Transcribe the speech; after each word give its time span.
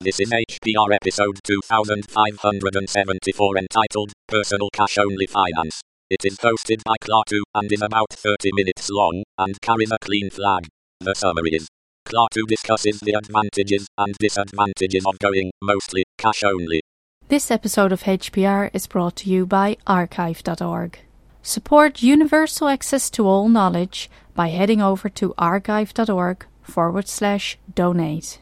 This 0.00 0.20
is 0.20 0.30
HPR 0.30 0.94
episode 0.94 1.40
2574 1.42 3.58
entitled 3.58 4.12
Personal 4.28 4.68
Cash 4.72 4.96
Only 4.96 5.26
Finance. 5.26 5.80
It 6.08 6.24
is 6.24 6.38
hosted 6.38 6.84
by 6.84 6.94
Klaatu 7.02 7.40
and 7.52 7.72
is 7.72 7.82
about 7.82 8.10
30 8.10 8.50
minutes 8.52 8.88
long 8.90 9.24
and 9.38 9.60
carries 9.60 9.90
a 9.90 9.98
clean 9.98 10.30
flag. 10.30 10.68
The 11.00 11.16
summary 11.16 11.50
is 11.50 11.66
Klaatu 12.06 12.46
discusses 12.46 13.00
the 13.00 13.14
advantages 13.14 13.88
and 13.98 14.14
disadvantages 14.20 15.04
of 15.04 15.18
going 15.18 15.50
mostly 15.60 16.04
cash 16.16 16.44
only. 16.44 16.80
This 17.26 17.50
episode 17.50 17.90
of 17.90 18.04
HPR 18.04 18.70
is 18.72 18.86
brought 18.86 19.16
to 19.16 19.28
you 19.28 19.46
by 19.46 19.78
archive.org. 19.84 21.00
Support 21.42 22.04
universal 22.04 22.68
access 22.68 23.10
to 23.10 23.26
all 23.26 23.48
knowledge 23.48 24.08
by 24.36 24.46
heading 24.46 24.80
over 24.80 25.08
to 25.08 25.34
archive.org 25.36 26.46
forward 26.62 27.08
slash 27.08 27.58
donate. 27.74 28.38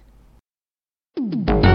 Mm-hmm. 1.19 1.66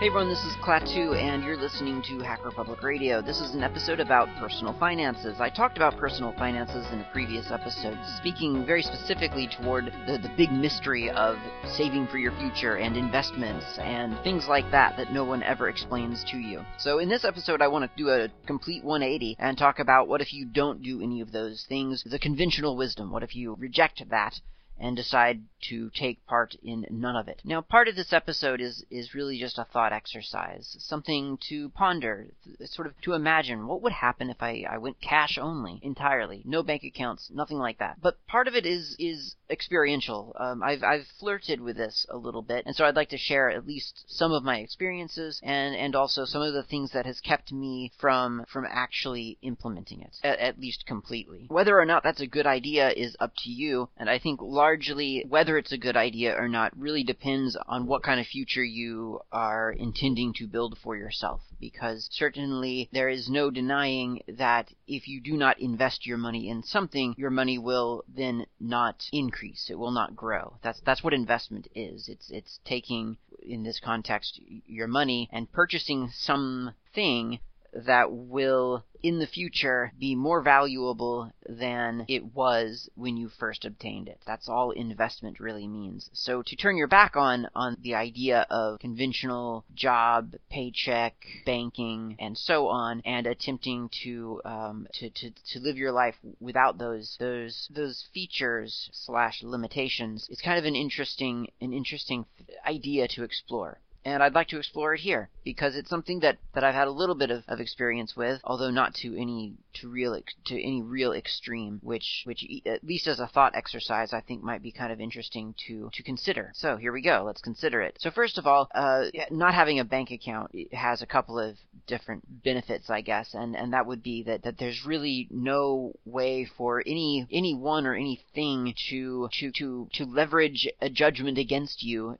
Hey 0.00 0.06
everyone, 0.06 0.30
this 0.30 0.46
is 0.46 0.56
Klaatu, 0.64 1.14
and 1.14 1.44
you're 1.44 1.58
listening 1.58 2.00
to 2.04 2.20
Hacker 2.20 2.50
Public 2.50 2.82
Radio. 2.82 3.20
This 3.20 3.38
is 3.38 3.54
an 3.54 3.62
episode 3.62 4.00
about 4.00 4.34
personal 4.38 4.72
finances. 4.80 5.36
I 5.40 5.50
talked 5.50 5.76
about 5.76 5.98
personal 5.98 6.32
finances 6.38 6.86
in 6.90 7.00
a 7.00 7.10
previous 7.12 7.50
episode, 7.50 7.98
speaking 8.16 8.64
very 8.64 8.80
specifically 8.80 9.46
toward 9.46 9.92
the, 10.06 10.16
the 10.16 10.32
big 10.38 10.52
mystery 10.52 11.10
of 11.10 11.36
saving 11.76 12.06
for 12.06 12.16
your 12.16 12.32
future 12.38 12.76
and 12.76 12.96
investments 12.96 13.66
and 13.78 14.18
things 14.24 14.48
like 14.48 14.70
that 14.70 14.96
that 14.96 15.12
no 15.12 15.22
one 15.22 15.42
ever 15.42 15.68
explains 15.68 16.24
to 16.30 16.38
you. 16.38 16.64
So 16.78 16.98
in 16.98 17.10
this 17.10 17.26
episode, 17.26 17.60
I 17.60 17.68
want 17.68 17.84
to 17.84 18.02
do 18.02 18.08
a 18.08 18.30
complete 18.46 18.82
180 18.82 19.36
and 19.38 19.58
talk 19.58 19.80
about 19.80 20.08
what 20.08 20.22
if 20.22 20.32
you 20.32 20.46
don't 20.46 20.82
do 20.82 21.02
any 21.02 21.20
of 21.20 21.30
those 21.30 21.66
things, 21.68 22.02
the 22.06 22.18
conventional 22.18 22.74
wisdom. 22.74 23.10
What 23.10 23.22
if 23.22 23.36
you 23.36 23.54
reject 23.58 24.02
that? 24.08 24.40
and 24.80 24.96
decide 24.96 25.42
to 25.62 25.90
take 25.90 26.24
part 26.26 26.56
in 26.62 26.86
none 26.90 27.16
of 27.16 27.28
it. 27.28 27.40
Now, 27.44 27.60
part 27.60 27.88
of 27.88 27.96
this 27.96 28.12
episode 28.12 28.60
is 28.60 28.84
is 28.90 29.14
really 29.14 29.38
just 29.38 29.58
a 29.58 29.64
thought 29.64 29.92
exercise, 29.92 30.76
something 30.78 31.38
to 31.48 31.68
ponder, 31.70 32.28
sort 32.64 32.86
of 32.86 33.00
to 33.02 33.12
imagine 33.12 33.66
what 33.66 33.82
would 33.82 33.92
happen 33.92 34.30
if 34.30 34.42
I, 34.42 34.64
I 34.68 34.78
went 34.78 35.00
cash 35.00 35.38
only 35.38 35.80
entirely, 35.82 36.42
no 36.44 36.62
bank 36.62 36.84
accounts, 36.84 37.30
nothing 37.32 37.58
like 37.58 37.78
that. 37.78 38.00
But 38.00 38.24
part 38.26 38.48
of 38.48 38.54
it 38.54 38.66
is 38.66 38.96
is 38.98 39.36
experiential. 39.48 40.34
Um, 40.38 40.62
I've 40.62 40.82
I've 40.82 41.06
flirted 41.18 41.60
with 41.60 41.76
this 41.76 42.06
a 42.10 42.16
little 42.16 42.42
bit, 42.42 42.64
and 42.66 42.74
so 42.74 42.84
I'd 42.84 42.96
like 42.96 43.10
to 43.10 43.18
share 43.18 43.50
at 43.50 43.66
least 43.66 44.04
some 44.06 44.32
of 44.32 44.44
my 44.44 44.58
experiences 44.58 45.40
and 45.42 45.74
and 45.74 45.94
also 45.94 46.24
some 46.24 46.42
of 46.42 46.54
the 46.54 46.62
things 46.62 46.92
that 46.92 47.06
has 47.06 47.20
kept 47.20 47.52
me 47.52 47.92
from 47.98 48.44
from 48.48 48.66
actually 48.68 49.38
implementing 49.42 50.00
it 50.00 50.16
at, 50.22 50.38
at 50.38 50.60
least 50.60 50.86
completely. 50.86 51.46
Whether 51.48 51.78
or 51.78 51.86
not 51.86 52.02
that's 52.02 52.20
a 52.20 52.26
good 52.26 52.46
idea 52.46 52.90
is 52.90 53.16
up 53.20 53.32
to 53.38 53.50
you, 53.50 53.88
and 53.96 54.08
I 54.08 54.18
think 54.18 54.40
largely 54.40 54.70
largely 54.70 55.24
whether 55.50 55.58
it's 55.58 55.72
a 55.72 55.78
good 55.78 55.96
idea 55.96 56.32
or 56.40 56.48
not 56.48 56.70
really 56.78 57.02
depends 57.02 57.56
on 57.66 57.84
what 57.84 58.04
kind 58.04 58.20
of 58.20 58.26
future 58.28 58.62
you 58.62 59.18
are 59.32 59.72
intending 59.72 60.32
to 60.32 60.46
build 60.46 60.78
for 60.78 60.96
yourself. 60.96 61.40
Because 61.58 62.08
certainly 62.12 62.88
there 62.92 63.08
is 63.08 63.28
no 63.28 63.50
denying 63.50 64.22
that 64.28 64.72
if 64.86 65.08
you 65.08 65.20
do 65.20 65.36
not 65.36 65.58
invest 65.58 66.06
your 66.06 66.18
money 66.18 66.48
in 66.48 66.62
something, 66.62 67.16
your 67.18 67.30
money 67.30 67.58
will 67.58 68.04
then 68.06 68.46
not 68.60 69.08
increase. 69.12 69.68
It 69.68 69.76
will 69.76 69.90
not 69.90 70.14
grow. 70.14 70.56
That's 70.62 70.80
that's 70.82 71.02
what 71.02 71.14
investment 71.14 71.66
is. 71.74 72.08
It's 72.08 72.30
it's 72.30 72.60
taking 72.64 73.16
in 73.42 73.64
this 73.64 73.80
context 73.80 74.40
your 74.68 74.86
money 74.86 75.28
and 75.32 75.50
purchasing 75.50 76.10
something 76.12 77.40
that 77.72 78.12
will 78.12 78.84
in 79.02 79.18
the 79.18 79.26
future 79.26 79.92
be 79.98 80.14
more 80.14 80.42
valuable 80.42 81.32
than 81.48 82.04
it 82.08 82.34
was 82.34 82.88
when 82.94 83.16
you 83.16 83.28
first 83.28 83.64
obtained 83.64 84.08
it. 84.08 84.20
That's 84.26 84.48
all 84.48 84.70
investment 84.72 85.40
really 85.40 85.66
means. 85.66 86.10
So 86.12 86.42
to 86.44 86.56
turn 86.56 86.76
your 86.76 86.86
back 86.86 87.16
on 87.16 87.48
on 87.54 87.76
the 87.80 87.94
idea 87.94 88.46
of 88.50 88.78
conventional 88.80 89.64
job, 89.74 90.34
paycheck, 90.50 91.14
banking, 91.46 92.16
and 92.18 92.36
so 92.36 92.68
on, 92.68 93.00
and 93.04 93.26
attempting 93.26 93.90
to 94.02 94.40
um, 94.44 94.86
to, 94.94 95.10
to 95.10 95.30
to 95.52 95.60
live 95.60 95.76
your 95.76 95.92
life 95.92 96.16
without 96.40 96.78
those 96.78 97.16
those 97.18 97.68
those 97.74 98.04
features 98.12 98.90
slash 98.92 99.42
limitations, 99.42 100.26
it's 100.30 100.42
kind 100.42 100.58
of 100.58 100.64
an 100.64 100.76
interesting 100.76 101.48
an 101.60 101.72
interesting 101.72 102.26
idea 102.66 103.08
to 103.08 103.22
explore 103.22 103.80
and 104.04 104.22
I'd 104.22 104.34
like 104.34 104.48
to 104.48 104.58
explore 104.58 104.94
it 104.94 105.00
here 105.00 105.28
because 105.44 105.76
it's 105.76 105.90
something 105.90 106.20
that, 106.20 106.38
that 106.54 106.64
I've 106.64 106.74
had 106.74 106.88
a 106.88 106.92
little 106.92 107.14
bit 107.14 107.30
of, 107.30 107.44
of 107.48 107.60
experience 107.60 108.16
with, 108.16 108.40
although 108.44 108.70
not 108.70 108.94
to 108.96 109.20
any 109.20 109.54
to 109.74 109.88
real 109.88 110.18
to 110.46 110.54
any 110.54 110.82
real 110.82 111.12
extreme, 111.12 111.80
which 111.82 112.22
which 112.24 112.44
at 112.66 112.84
least 112.84 113.06
as 113.06 113.20
a 113.20 113.26
thought 113.26 113.54
exercise 113.54 114.12
I 114.12 114.20
think 114.20 114.42
might 114.42 114.62
be 114.62 114.72
kind 114.72 114.92
of 114.92 115.00
interesting 115.00 115.54
to 115.66 115.90
to 115.92 116.02
consider. 116.02 116.52
So 116.54 116.76
here 116.76 116.92
we 116.92 117.02
go. 117.02 117.22
Let's 117.24 117.40
consider 117.40 117.80
it. 117.82 117.96
So 118.00 118.10
first 118.10 118.38
of 118.38 118.46
all, 118.46 118.68
uh, 118.74 119.06
not 119.30 119.54
having 119.54 119.78
a 119.78 119.84
bank 119.84 120.10
account 120.10 120.54
has 120.72 121.02
a 121.02 121.06
couple 121.06 121.38
of 121.38 121.56
different 121.86 122.42
benefits, 122.42 122.90
I 122.90 123.00
guess, 123.00 123.34
and 123.34 123.56
and 123.56 123.72
that 123.72 123.86
would 123.86 124.02
be 124.02 124.22
that 124.24 124.42
that 124.42 124.58
there's 124.58 124.84
really 124.84 125.28
no 125.30 125.92
way 126.04 126.48
for 126.56 126.82
any 126.86 127.26
anyone 127.30 127.86
or 127.86 127.94
anything 127.94 128.74
to 128.90 129.28
to 129.40 129.52
to 129.52 129.88
to 129.94 130.04
leverage 130.04 130.68
a 130.80 130.90
judgment 130.90 131.38
against 131.38 131.82
you 131.82 132.16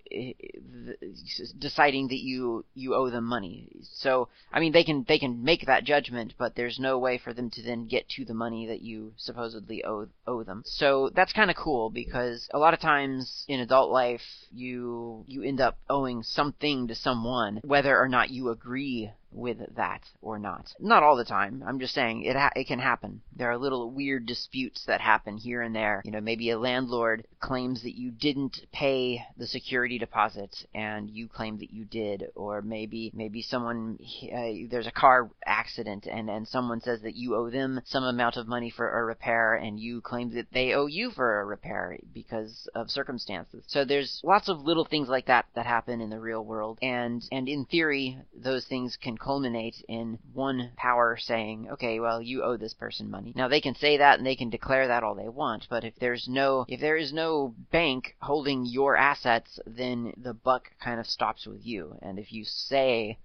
deciding 1.70 2.08
that 2.08 2.18
you 2.18 2.64
you 2.74 2.94
owe 2.94 3.10
them 3.10 3.24
money. 3.24 3.68
So 3.82 4.28
I 4.52 4.60
mean 4.60 4.72
they 4.72 4.84
can 4.84 5.04
they 5.06 5.18
can 5.18 5.44
make 5.44 5.66
that 5.66 5.84
judgment, 5.84 6.34
but 6.38 6.54
there's 6.54 6.78
no 6.78 6.98
way 6.98 7.18
for 7.18 7.32
them 7.32 7.50
to 7.50 7.62
then 7.62 7.86
get 7.86 8.08
to 8.10 8.24
the 8.24 8.34
money 8.34 8.66
that 8.66 8.82
you 8.82 9.12
supposedly 9.16 9.84
owe 9.84 10.08
owe 10.26 10.42
them. 10.42 10.62
So 10.66 11.10
that's 11.14 11.32
kind 11.32 11.50
of 11.50 11.56
cool 11.56 11.90
because 11.90 12.48
a 12.52 12.58
lot 12.58 12.74
of 12.74 12.80
times 12.80 13.44
in 13.48 13.60
adult 13.60 13.90
life 13.90 14.22
you 14.52 15.24
you 15.28 15.42
end 15.42 15.60
up 15.60 15.78
owing 15.88 16.22
something 16.22 16.88
to 16.88 16.94
someone 16.94 17.60
whether 17.64 17.96
or 17.96 18.08
not 18.08 18.30
you 18.30 18.50
agree 18.50 19.10
with 19.32 19.58
that 19.76 20.02
or 20.22 20.38
not. 20.38 20.72
Not 20.80 21.02
all 21.02 21.16
the 21.16 21.24
time. 21.24 21.62
I'm 21.66 21.78
just 21.78 21.94
saying 21.94 22.24
it 22.24 22.36
ha- 22.36 22.52
it 22.56 22.66
can 22.66 22.78
happen. 22.78 23.22
There 23.36 23.50
are 23.50 23.58
little 23.58 23.90
weird 23.90 24.26
disputes 24.26 24.84
that 24.86 25.00
happen 25.00 25.36
here 25.36 25.62
and 25.62 25.74
there. 25.74 26.02
You 26.04 26.12
know, 26.12 26.20
maybe 26.20 26.50
a 26.50 26.58
landlord 26.58 27.26
claims 27.40 27.82
that 27.82 27.96
you 27.96 28.10
didn't 28.10 28.60
pay 28.72 29.22
the 29.36 29.46
security 29.46 29.98
deposit 29.98 30.54
and 30.74 31.08
you 31.10 31.28
claim 31.28 31.58
that 31.58 31.72
you 31.72 31.84
did, 31.84 32.26
or 32.34 32.62
maybe 32.62 33.10
maybe 33.14 33.42
someone 33.42 33.98
uh, 34.32 34.68
there's 34.70 34.86
a 34.86 34.92
car 34.92 35.30
accident 35.44 36.06
and 36.06 36.28
and 36.28 36.46
someone 36.48 36.80
says 36.80 37.00
that 37.02 37.14
you 37.14 37.34
owe 37.34 37.50
them 37.50 37.80
some 37.84 38.04
amount 38.04 38.36
of 38.36 38.46
money 38.46 38.70
for 38.70 38.88
a 38.90 39.04
repair 39.04 39.54
and 39.54 39.78
you 39.78 40.00
claim 40.00 40.34
that 40.34 40.46
they 40.52 40.72
owe 40.72 40.86
you 40.86 41.10
for 41.10 41.40
a 41.40 41.44
repair 41.44 41.98
because 42.12 42.68
of 42.74 42.90
circumstances. 42.90 43.64
So 43.66 43.84
there's 43.84 44.20
lots 44.24 44.48
of 44.48 44.60
little 44.60 44.84
things 44.84 45.08
like 45.08 45.26
that 45.26 45.46
that 45.54 45.66
happen 45.66 46.00
in 46.00 46.10
the 46.10 46.20
real 46.20 46.44
world 46.44 46.78
and 46.82 47.22
and 47.32 47.48
in 47.48 47.64
theory 47.64 48.18
those 48.34 48.66
things 48.66 48.96
can 49.00 49.16
culminate 49.20 49.84
in 49.88 50.18
one 50.32 50.72
power 50.76 51.16
saying, 51.16 51.68
okay, 51.72 52.00
well, 52.00 52.20
you 52.20 52.42
owe 52.42 52.56
this 52.56 52.74
person 52.74 53.10
money. 53.10 53.32
Now 53.36 53.48
they 53.48 53.60
can 53.60 53.74
say 53.74 53.98
that 53.98 54.18
and 54.18 54.26
they 54.26 54.36
can 54.36 54.50
declare 54.50 54.88
that 54.88 55.04
all 55.04 55.14
they 55.14 55.28
want, 55.28 55.66
but 55.70 55.84
if 55.84 55.94
there's 55.96 56.26
no, 56.28 56.64
if 56.68 56.80
there 56.80 56.96
is 56.96 57.12
no 57.12 57.54
bank 57.70 58.16
holding 58.20 58.64
your 58.64 58.96
assets, 58.96 59.60
then 59.66 60.12
the 60.16 60.34
buck 60.34 60.70
kind 60.82 60.98
of 60.98 61.06
stops 61.06 61.46
with 61.46 61.64
you. 61.64 61.96
And 62.02 62.18
if 62.18 62.32
you 62.32 62.44
say, 62.44 63.18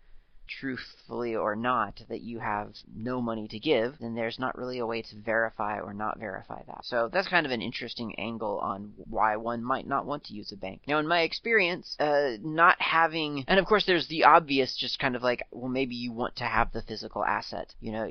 truthfully 0.48 1.36
or 1.36 1.56
not, 1.56 2.02
that 2.10 2.22
you 2.22 2.40
have 2.40 2.74
no 2.96 3.22
money 3.22 3.48
to 3.48 3.60
give, 3.60 3.96
then 4.00 4.16
there's 4.16 4.40
not 4.40 4.58
really 4.58 4.80
a 4.80 4.86
way 4.86 5.02
to 5.02 5.16
verify 5.18 5.80
or 5.80 5.94
not 5.94 6.20
verify 6.20 6.62
that. 6.68 6.84
So 6.84 7.10
that's 7.12 7.28
kind 7.28 7.46
of 7.46 7.52
an 7.52 7.62
interesting 7.62 8.16
angle 8.18 8.60
on 8.60 8.94
why 9.10 9.36
one 9.36 9.64
might 9.64 9.88
not 9.88 10.06
want 10.06 10.26
to 10.26 10.34
use 10.34 10.52
a 10.52 10.58
bank. 10.58 10.82
Now, 10.88 11.00
in 11.00 11.08
my 11.08 11.22
experience, 11.22 11.96
uh, 12.00 12.38
not 12.42 12.80
having, 12.80 13.44
and 13.48 13.60
of 13.60 13.66
course, 13.66 13.86
there's 13.86 14.08
the 14.08 14.24
obvious, 14.24 14.76
just 14.76 15.00
kind 15.00 15.16
of 15.16 15.24
like, 15.24 15.44
well, 15.52 15.70
maybe 15.70 15.96
you 15.96 16.12
want 16.12 16.36
to 16.38 16.46
have 16.46 16.72
the 16.72 16.82
physical 16.82 17.24
asset, 17.24 17.74
you 17.80 17.92
know, 17.92 18.10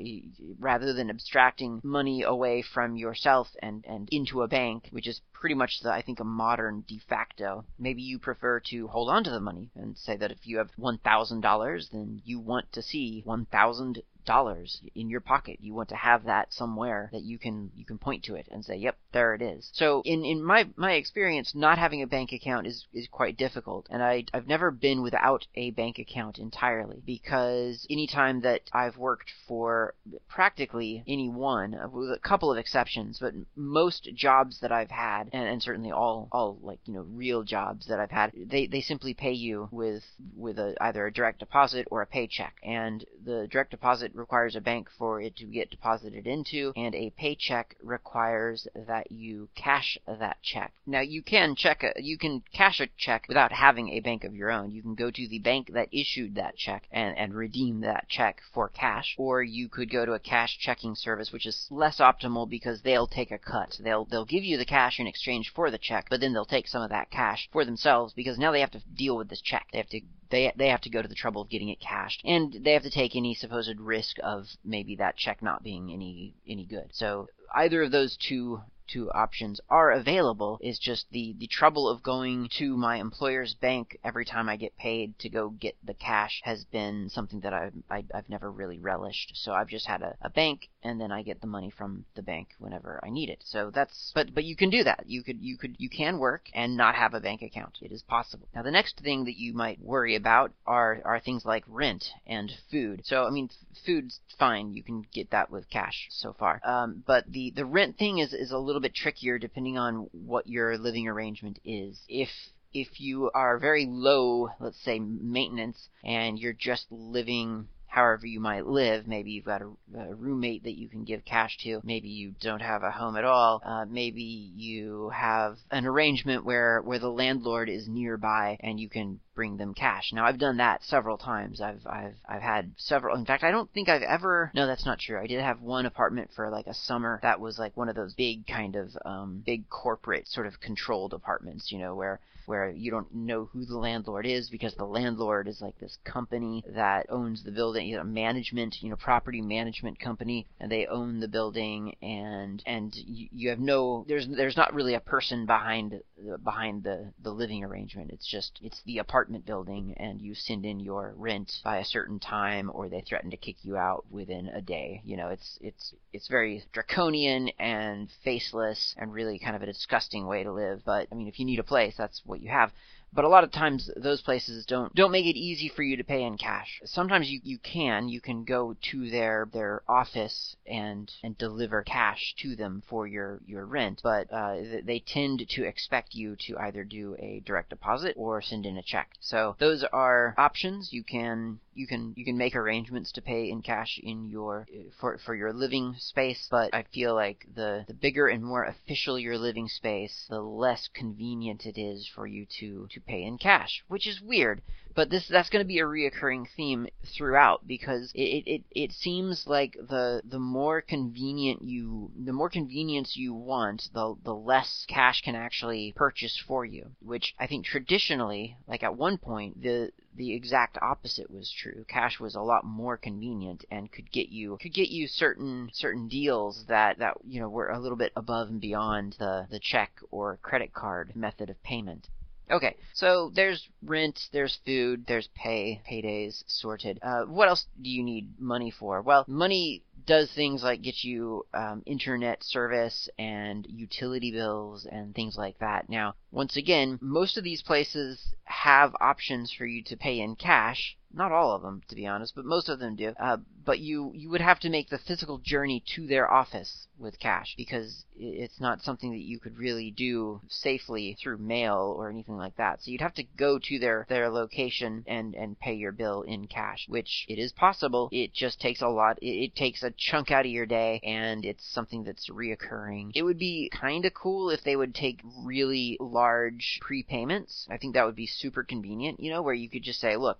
rather 0.59 0.93
than 0.93 1.09
abstracting 1.09 1.81
money 1.83 2.23
away 2.23 2.61
from 2.61 2.95
yourself 2.95 3.47
and 3.61 3.83
and 3.87 4.09
into 4.11 4.41
a 4.41 4.47
bank, 4.47 4.87
which 4.91 5.07
is 5.07 5.21
pretty 5.33 5.55
much 5.55 5.79
the 5.81 5.91
I 5.91 6.01
think 6.01 6.19
a 6.19 6.23
modern 6.23 6.83
de 6.87 6.99
facto. 7.07 7.65
Maybe 7.77 8.01
you 8.01 8.19
prefer 8.19 8.59
to 8.71 8.87
hold 8.87 9.09
on 9.09 9.23
to 9.23 9.29
the 9.29 9.39
money 9.39 9.69
and 9.75 9.97
say 9.97 10.17
that 10.17 10.31
if 10.31 10.45
you 10.45 10.57
have 10.57 10.69
one 10.77 10.97
thousand 10.97 11.41
dollars, 11.41 11.89
then 11.91 12.21
you 12.25 12.39
want 12.39 12.71
to 12.73 12.81
see 12.81 13.21
one 13.23 13.45
thousand 13.45 14.01
dollars 14.25 14.81
in 14.95 15.09
your 15.09 15.21
pocket. 15.21 15.57
You 15.61 15.73
want 15.73 15.89
to 15.89 15.95
have 15.95 16.25
that 16.25 16.53
somewhere 16.53 17.09
that 17.11 17.23
you 17.23 17.37
can 17.37 17.71
you 17.75 17.85
can 17.85 17.97
point 17.97 18.23
to 18.25 18.35
it 18.35 18.47
and 18.51 18.63
say, 18.63 18.75
"Yep, 18.75 18.97
there 19.11 19.33
it 19.33 19.41
is." 19.41 19.69
So 19.73 20.01
in 20.05 20.25
in 20.25 20.43
my 20.43 20.67
my 20.75 20.93
experience, 20.93 21.53
not 21.55 21.77
having 21.77 22.01
a 22.01 22.07
bank 22.07 22.31
account 22.31 22.67
is 22.67 22.87
is 22.93 23.07
quite 23.07 23.37
difficult, 23.37 23.87
and 23.89 24.03
I 24.03 24.25
I've 24.33 24.47
never 24.47 24.71
been 24.71 25.01
without 25.01 25.47
a 25.55 25.71
bank 25.71 25.99
account 25.99 26.39
entirely 26.39 27.01
because 27.05 27.85
anytime 27.89 28.41
that 28.41 28.61
I've 28.73 28.97
worked 28.97 29.31
for 29.47 29.93
practically 30.27 31.03
anyone, 31.07 31.77
with 31.91 32.11
a 32.11 32.19
couple 32.19 32.51
of 32.51 32.57
exceptions, 32.57 33.19
but 33.19 33.33
most 33.55 34.09
jobs 34.13 34.59
that 34.61 34.71
I've 34.71 34.91
had, 34.91 35.29
and, 35.33 35.47
and 35.47 35.61
certainly 35.61 35.91
all 35.91 36.27
all 36.31 36.57
like 36.61 36.79
you 36.85 36.93
know 36.93 37.05
real 37.13 37.43
jobs 37.43 37.87
that 37.87 37.99
I've 37.99 38.11
had, 38.11 38.31
they 38.35 38.67
they 38.67 38.81
simply 38.81 39.13
pay 39.13 39.33
you 39.33 39.69
with 39.71 40.03
with 40.35 40.57
a, 40.59 40.75
either 40.81 41.05
a 41.05 41.13
direct 41.13 41.39
deposit 41.39 41.87
or 41.91 42.01
a 42.01 42.07
paycheck, 42.07 42.55
and 42.63 43.05
the 43.23 43.47
direct 43.49 43.71
deposit 43.71 44.14
requires 44.15 44.55
a 44.55 44.61
bank 44.61 44.89
for 44.97 45.21
it 45.21 45.35
to 45.37 45.45
get 45.45 45.69
deposited 45.69 46.25
into, 46.25 46.73
and 46.75 46.95
a 46.95 47.11
paycheck 47.11 47.75
requires 47.83 48.67
that 48.75 49.11
you 49.11 49.49
cash 49.55 49.97
that 50.07 50.37
check. 50.41 50.73
Now 50.85 51.01
you 51.01 51.21
can 51.21 51.55
check 51.55 51.83
a, 51.83 51.93
you 52.01 52.17
can 52.17 52.43
cash 52.53 52.79
a 52.79 52.87
check 52.97 53.25
without 53.27 53.51
having 53.51 53.89
a 53.89 53.99
bank 53.99 54.23
of 54.23 54.35
your 54.35 54.51
own. 54.51 54.71
You 54.71 54.81
can 54.81 54.95
go 54.95 55.11
to 55.11 55.27
the 55.27 55.39
bank 55.39 55.71
that 55.73 55.89
issued 55.91 56.35
that 56.35 56.57
check 56.57 56.87
and, 56.91 57.17
and 57.17 57.33
redeem 57.33 57.81
that 57.81 58.07
check 58.09 58.41
for 58.53 58.69
cash, 58.69 59.15
or 59.17 59.43
you 59.43 59.69
could 59.69 59.91
go 59.91 60.05
to 60.05 60.13
a 60.13 60.19
cash 60.19 60.57
checking 60.59 60.95
service, 60.95 61.31
which 61.31 61.45
is 61.45 61.67
less 61.69 61.99
optimal 61.99 62.49
because 62.49 62.81
they'll 62.81 63.07
take 63.07 63.31
a 63.31 63.37
cut. 63.37 63.77
They'll 63.83 64.05
they'll 64.05 64.25
give 64.25 64.43
you 64.43 64.57
the 64.57 64.65
cash 64.65 64.99
in 64.99 65.07
exchange 65.07 65.51
for 65.53 65.69
the 65.71 65.77
check, 65.77 66.07
but 66.09 66.19
then 66.19 66.33
they'll 66.33 66.45
take 66.45 66.67
some 66.67 66.81
of 66.81 66.89
that 66.89 67.11
cash 67.11 67.49
for 67.51 67.65
themselves 67.65 68.13
because 68.13 68.37
now 68.37 68.51
they 68.51 68.61
have 68.61 68.71
to 68.71 68.83
deal 68.95 69.17
with 69.17 69.29
this 69.29 69.41
check. 69.41 69.67
They 69.71 69.79
have 69.79 69.89
to 69.89 70.01
they 70.29 70.51
they 70.55 70.69
have 70.69 70.81
to 70.81 70.89
go 70.89 71.01
to 71.01 71.07
the 71.07 71.15
trouble 71.15 71.41
of 71.41 71.49
getting 71.49 71.69
it 71.69 71.79
cashed, 71.79 72.21
and 72.25 72.53
they 72.63 72.73
have 72.73 72.83
to 72.83 72.89
take 72.89 73.15
any 73.15 73.35
supposed 73.35 73.79
risk 73.79 74.17
of 74.23 74.47
maybe 74.63 74.95
that 74.97 75.17
check 75.17 75.41
not 75.41 75.63
being 75.63 75.91
any 75.91 76.33
any 76.47 76.65
good. 76.65 76.89
So 76.93 77.27
either 77.53 77.83
of 77.83 77.91
those 77.91 78.17
two 78.17 78.61
two 78.87 79.11
options 79.11 79.59
are 79.69 79.91
available 79.91 80.59
is 80.61 80.79
just 80.79 81.09
the 81.11 81.35
the 81.39 81.47
trouble 81.47 81.89
of 81.89 82.03
going 82.03 82.49
to 82.57 82.77
my 82.77 82.97
employer's 82.97 83.53
bank 83.55 83.97
every 84.03 84.25
time 84.25 84.49
I 84.49 84.55
get 84.57 84.77
paid 84.77 85.17
to 85.19 85.29
go 85.29 85.49
get 85.49 85.75
the 85.83 85.93
cash 85.93 86.41
has 86.43 86.63
been 86.65 87.09
something 87.09 87.39
that 87.41 87.53
I've 87.53 87.73
I, 87.89 87.97
have 87.97 88.05
i 88.13 88.17
have 88.17 88.29
never 88.29 88.51
really 88.51 88.79
relished. 88.79 89.31
So 89.35 89.53
I've 89.53 89.67
just 89.67 89.87
had 89.87 90.01
a, 90.01 90.15
a 90.21 90.29
bank 90.29 90.69
and 90.83 91.01
then 91.01 91.11
I 91.11 91.23
get 91.23 91.41
the 91.41 91.47
money 91.47 91.71
from 91.75 92.05
the 92.15 92.21
bank 92.21 92.49
whenever 92.59 92.99
I 93.03 93.09
need 93.09 93.29
it. 93.29 93.41
So 93.45 93.71
that's 93.71 94.11
but 94.13 94.33
but 94.33 94.43
you 94.43 94.55
can 94.55 94.69
do 94.69 94.83
that. 94.83 95.05
You 95.07 95.23
could 95.23 95.41
you 95.41 95.57
could 95.57 95.75
you 95.79 95.89
can 95.89 96.19
work 96.19 96.49
and 96.53 96.77
not 96.77 96.95
have 96.95 97.13
a 97.13 97.19
bank 97.19 97.41
account. 97.41 97.79
It 97.81 97.91
is 97.91 98.03
possible. 98.03 98.47
Now 98.53 98.61
the 98.61 98.71
next 98.71 98.99
thing 98.99 99.25
that 99.25 99.37
you 99.37 99.53
might 99.53 99.81
worry 99.81 100.15
about 100.15 100.51
are 100.65 101.01
are 101.03 101.19
things 101.19 101.45
like 101.45 101.63
rent 101.67 102.05
and 102.27 102.51
food. 102.71 103.01
So 103.05 103.25
I 103.25 103.29
mean 103.31 103.49
food's 103.85 104.19
fine. 104.37 104.73
You 104.73 104.83
can 104.83 105.05
get 105.11 105.31
that 105.31 105.49
with 105.49 105.69
cash 105.69 106.07
so 106.11 106.33
far. 106.33 106.61
Um, 106.63 107.03
but 107.05 107.25
the 107.31 107.51
the 107.55 107.65
rent 107.65 107.97
thing 107.97 108.19
is 108.19 108.33
is 108.33 108.51
a 108.51 108.57
little 108.57 108.74
bit 108.81 108.95
trickier 108.95 109.37
depending 109.39 109.77
on 109.77 110.07
what 110.11 110.47
your 110.47 110.77
living 110.77 111.07
arrangement 111.07 111.59
is. 111.63 111.99
If 112.07 112.29
if 112.73 112.99
you 112.99 113.31
are 113.33 113.57
very 113.57 113.85
low, 113.85 114.49
let's 114.59 114.83
say 114.83 114.99
maintenance, 114.99 115.89
and 116.03 116.37
you're 116.37 116.51
just 116.51 116.85
living 116.91 117.69
however 117.95 118.27
you 118.27 118.41
might 118.41 118.67
live. 118.67 119.07
Maybe 119.07 119.31
you've 119.31 119.45
got 119.45 119.61
a, 119.61 119.69
a, 119.97 120.13
roommate 120.13 120.65
that 120.65 120.77
you 120.77 120.89
can 120.89 121.05
give 121.05 121.23
cash 121.23 121.57
to. 121.63 121.79
Maybe 121.81 122.09
you 122.09 122.33
don't 122.41 122.61
have 122.61 122.83
a 122.83 122.91
home 122.91 123.15
at 123.15 123.23
all. 123.23 123.61
Uh, 123.65 123.85
maybe 123.85 124.21
you 124.21 125.11
have 125.15 125.57
an 125.71 125.85
arrangement 125.85 126.43
where 126.43 126.81
where 126.81 126.99
the 126.99 127.09
landlord 127.09 127.69
is 127.69 127.87
nearby 127.87 128.57
and 128.59 128.81
you 128.81 128.89
can 128.89 129.21
bring 129.33 129.55
them 129.55 129.73
cash. 129.73 130.11
Now 130.11 130.25
I've 130.25 130.37
done 130.37 130.57
that 130.57 130.83
several 130.83 131.17
times. 131.17 131.61
I've 131.61 131.87
I've 131.87 132.15
I've 132.27 132.41
had 132.41 132.73
several. 132.75 133.15
In 133.15 133.25
fact, 133.25 133.45
I 133.45 133.51
don't 133.51 133.71
think 133.71 133.87
I've 133.87 134.01
ever. 134.01 134.51
No, 134.53 134.67
that's 134.67 134.85
not 134.85 134.99
true. 134.99 135.17
I 135.17 135.27
did 135.27 135.39
have 135.39 135.61
one 135.61 135.85
apartment 135.85 136.31
for 136.35 136.49
like 136.49 136.67
a 136.67 136.73
summer 136.73 137.19
that 137.21 137.39
was 137.39 137.57
like 137.57 137.77
one 137.77 137.87
of 137.87 137.95
those 137.95 138.13
big 138.13 138.45
kind 138.45 138.75
of 138.75 138.89
um, 139.05 139.41
big 139.45 139.69
corporate 139.69 140.27
sort 140.27 140.47
of 140.47 140.59
controlled 140.59 141.13
apartments. 141.13 141.71
You 141.71 141.79
know 141.79 141.95
where 141.95 142.19
where 142.47 142.69
you 142.69 142.91
don't 142.91 143.13
know 143.13 143.45
who 143.45 143.65
the 143.65 143.77
landlord 143.77 144.25
is 144.25 144.49
because 144.49 144.75
the 144.75 144.85
landlord 144.85 145.47
is 145.47 145.61
like 145.61 145.77
this 145.79 145.97
company 146.03 146.63
that 146.67 147.05
owns 147.09 147.43
the 147.43 147.51
building, 147.51 147.87
you 147.87 147.97
know, 147.97 148.03
management, 148.03 148.77
you 148.81 148.89
know, 148.89 148.95
property 148.95 149.41
management 149.41 149.99
company, 149.99 150.45
and 150.59 150.71
they 150.71 150.85
own 150.85 151.19
the 151.19 151.27
building, 151.27 151.95
and 152.01 152.61
and 152.65 152.93
you, 152.95 153.27
you 153.31 153.49
have 153.49 153.59
no, 153.59 154.05
there's 154.07 154.27
there's 154.27 154.57
not 154.57 154.73
really 154.73 154.93
a 154.93 154.99
person 154.99 155.45
behind 155.45 156.01
behind 156.43 156.83
the 156.83 157.11
the 157.21 157.31
living 157.31 157.63
arrangement. 157.63 158.11
It's 158.11 158.27
just 158.27 158.59
it's 158.61 158.81
the 158.85 158.99
apartment 158.99 159.45
building, 159.45 159.93
and 159.97 160.21
you 160.21 160.35
send 160.35 160.65
in 160.65 160.79
your 160.79 161.13
rent 161.17 161.51
by 161.63 161.77
a 161.77 161.85
certain 161.85 162.19
time, 162.19 162.71
or 162.73 162.89
they 162.89 163.01
threaten 163.01 163.31
to 163.31 163.37
kick 163.37 163.57
you 163.63 163.77
out 163.77 164.05
within 164.09 164.47
a 164.47 164.61
day. 164.61 165.01
You 165.05 165.17
know, 165.17 165.29
it's 165.29 165.57
it's 165.61 165.93
it's 166.13 166.27
very 166.27 166.63
draconian 166.71 167.49
and 167.59 168.09
faceless, 168.23 168.95
and 168.97 169.13
really 169.13 169.39
kind 169.39 169.55
of 169.55 169.61
a 169.61 169.67
disgusting 169.67 170.25
way 170.27 170.43
to 170.43 170.51
live. 170.51 170.81
But 170.85 171.07
I 171.11 171.15
mean, 171.15 171.27
if 171.27 171.39
you 171.39 171.45
need 171.45 171.59
a 171.59 171.63
place, 171.63 171.95
that's 171.97 172.21
what 172.25 172.34
what 172.35 172.43
you 172.43 172.49
have. 172.49 172.71
But 173.15 173.23
a 173.23 173.29
lot 173.29 173.45
of 173.45 173.51
times 173.51 173.89
those 173.95 174.21
places 174.21 174.65
don't 174.65 174.93
don't 174.93 175.11
make 175.11 175.25
it 175.25 175.37
easy 175.37 175.69
for 175.69 175.83
you 175.83 175.95
to 175.95 176.03
pay 176.03 176.23
in 176.23 176.37
cash. 176.37 176.81
Sometimes 176.83 177.29
you, 177.29 177.39
you 177.43 177.57
can 177.57 178.09
you 178.09 178.19
can 178.19 178.43
go 178.43 178.75
to 178.91 179.09
their 179.09 179.47
their 179.53 179.83
office 179.87 180.57
and 180.67 181.09
and 181.23 181.37
deliver 181.37 181.81
cash 181.81 182.35
to 182.39 182.57
them 182.57 182.83
for 182.89 183.07
your 183.07 183.39
your 183.47 183.65
rent, 183.65 184.01
but 184.03 184.31
uh, 184.33 184.57
they 184.83 184.99
tend 184.99 185.47
to 185.47 185.63
expect 185.63 186.13
you 186.13 186.35
to 186.47 186.57
either 186.59 186.83
do 186.83 187.15
a 187.17 187.41
direct 187.45 187.69
deposit 187.69 188.15
or 188.17 188.41
send 188.41 188.65
in 188.65 188.77
a 188.77 188.83
check. 188.83 189.11
So 189.21 189.55
those 189.59 189.85
are 189.85 190.33
options. 190.37 190.91
You 190.91 191.03
can 191.03 191.59
you 191.73 191.87
can 191.87 192.13
you 192.15 192.25
can 192.25 192.37
make 192.37 192.55
arrangements 192.55 193.11
to 193.13 193.21
pay 193.21 193.49
in 193.49 193.61
cash 193.61 193.99
in 194.01 194.25
your 194.25 194.67
for 194.99 195.17
for 195.19 195.35
your 195.35 195.53
living 195.53 195.95
space, 195.99 196.47
but 196.49 196.73
I 196.73 196.83
feel 196.83 197.13
like 197.13 197.45
the 197.53 197.85
the 197.87 197.93
bigger 197.93 198.27
and 198.27 198.43
more 198.43 198.63
official 198.63 199.19
your 199.19 199.37
living 199.37 199.67
space, 199.67 200.25
the 200.29 200.41
less 200.41 200.87
convenient 200.93 201.65
it 201.65 201.77
is 201.77 202.07
for 202.07 202.27
you 202.27 202.45
to 202.59 202.87
to 202.91 203.01
pay 203.05 203.23
in 203.23 203.37
cash, 203.37 203.83
which 203.87 204.07
is 204.07 204.21
weird. 204.21 204.61
But 204.95 205.09
this 205.09 205.27
that's 205.27 205.49
going 205.49 205.61
to 205.61 205.67
be 205.67 205.79
a 205.79 205.83
reoccurring 205.83 206.47
theme 206.55 206.87
throughout 207.03 207.67
because 207.67 208.13
it, 208.15 208.43
it 208.47 208.63
it 208.71 208.93
seems 208.93 209.45
like 209.45 209.73
the 209.73 210.21
the 210.23 210.39
more 210.39 210.79
convenient 210.79 211.61
you 211.61 212.13
the 212.15 212.31
more 212.31 212.49
convenience 212.49 213.17
you 213.17 213.33
want, 213.33 213.89
the 213.93 214.15
the 214.23 214.33
less 214.33 214.85
cash 214.87 215.21
can 215.21 215.35
actually 215.35 215.91
purchase 215.97 216.37
for 216.47 216.63
you. 216.63 216.95
Which 217.01 217.35
I 217.37 217.45
think 217.45 217.65
traditionally, 217.65 218.55
like 218.67 218.83
at 218.83 218.95
one 218.95 219.17
point, 219.17 219.61
the 219.61 219.91
the 220.15 220.33
exact 220.33 220.77
opposite 220.81 221.29
was 221.29 221.51
true. 221.51 221.83
Cash 221.89 222.21
was 222.21 222.35
a 222.35 222.41
lot 222.41 222.63
more 222.63 222.95
convenient 222.95 223.65
and 223.69 223.91
could 223.91 224.09
get 224.09 224.29
you 224.29 224.57
could 224.61 224.73
get 224.73 224.87
you 224.87 225.07
certain 225.07 225.69
certain 225.73 226.07
deals 226.07 226.67
that 226.67 226.99
that 226.99 227.17
you 227.27 227.41
know 227.41 227.49
were 227.49 227.67
a 227.67 227.79
little 227.79 227.97
bit 227.97 228.13
above 228.15 228.47
and 228.47 228.61
beyond 228.61 229.17
the 229.19 229.45
the 229.49 229.59
check 229.59 229.99
or 230.09 230.37
credit 230.37 230.73
card 230.73 231.17
method 231.17 231.49
of 231.49 231.61
payment. 231.63 232.07
Okay, 232.49 232.75
so 232.93 233.31
there's 233.33 233.67
rent, 233.83 234.19
there's 234.31 234.59
food, 234.65 235.05
there's 235.07 235.29
pay, 235.35 235.81
paydays 235.89 236.43
sorted. 236.47 236.99
Uh, 237.01 237.23
what 237.23 237.47
else 237.47 237.65
do 237.81 237.89
you 237.89 238.03
need 238.03 238.39
money 238.39 238.71
for? 238.71 239.01
Well, 239.01 239.25
money 239.27 239.83
does 240.05 240.31
things 240.31 240.63
like 240.63 240.83
get 240.83 241.03
you 241.03 241.45
um, 241.53 241.81
internet 241.87 242.43
service 242.43 243.09
and 243.17 243.65
utility 243.67 244.31
bills 244.31 244.85
and 244.85 245.15
things 245.15 245.35
like 245.37 245.57
that. 245.59 245.89
Now, 245.89 246.15
once 246.31 246.55
again, 246.55 246.99
most 247.01 247.37
of 247.37 247.43
these 247.43 247.63
places 247.63 248.35
have 248.43 248.95
options 249.01 249.51
for 249.51 249.65
you 249.65 249.83
to 249.83 249.97
pay 249.97 250.19
in 250.19 250.35
cash, 250.35 250.95
not 251.15 251.31
all 251.31 251.55
of 251.55 251.61
them, 251.61 251.81
to 251.87 251.95
be 251.95 252.05
honest, 252.05 252.35
but 252.35 252.45
most 252.45 252.67
of 252.67 252.79
them 252.79 252.95
do. 252.95 253.13
Uh, 253.19 253.37
but 253.65 253.79
you 253.79 254.11
you 254.13 254.29
would 254.29 254.41
have 254.41 254.59
to 254.59 254.69
make 254.69 254.89
the 254.89 254.97
physical 254.97 255.37
journey 255.39 255.83
to 255.95 256.05
their 256.05 256.31
office 256.31 256.87
with 256.99 257.19
cash 257.19 257.55
because 257.57 258.05
it's 258.17 258.59
not 258.59 258.81
something 258.81 259.11
that 259.11 259.23
you 259.23 259.39
could 259.39 259.57
really 259.57 259.91
do 259.91 260.39
safely 260.47 261.17
through 261.21 261.37
mail 261.37 261.93
or 261.97 262.09
anything 262.09 262.37
like 262.37 262.55
that. 262.57 262.81
So 262.81 262.91
you'd 262.91 263.01
have 263.01 263.15
to 263.15 263.23
go 263.23 263.59
to 263.59 263.79
their 263.79 264.05
their 264.09 264.29
location 264.29 265.03
and 265.07 265.33
and 265.35 265.59
pay 265.59 265.73
your 265.73 265.91
bill 265.91 266.21
in 266.21 266.47
cash, 266.47 266.85
which 266.87 267.25
it 267.27 267.39
is 267.39 267.51
possible. 267.53 268.09
It 268.11 268.33
just 268.33 268.59
takes 268.59 268.81
a 268.81 268.87
lot. 268.87 269.17
It, 269.21 269.45
it 269.45 269.55
takes 269.55 269.83
a 269.83 269.91
chunk 269.91 270.31
out 270.31 270.45
of 270.45 270.51
your 270.51 270.65
day, 270.65 270.99
and 271.03 271.45
it's 271.45 271.65
something 271.73 272.03
that's 272.03 272.29
reoccurring. 272.29 273.11
It 273.15 273.23
would 273.23 273.39
be 273.39 273.71
kind 273.73 274.05
of 274.05 274.13
cool 274.13 274.49
if 274.49 274.63
they 274.63 274.75
would 274.75 274.93
take 274.93 275.21
really 275.43 275.97
large 275.99 276.79
prepayments. 276.83 277.65
I 277.69 277.77
think 277.77 277.93
that 277.93 278.05
would 278.05 278.15
be 278.15 278.27
super 278.27 278.63
convenient. 278.63 279.19
You 279.19 279.31
know, 279.31 279.41
where 279.41 279.53
you 279.53 279.69
could 279.69 279.83
just 279.83 279.99
say, 279.99 280.17
look 280.17 280.37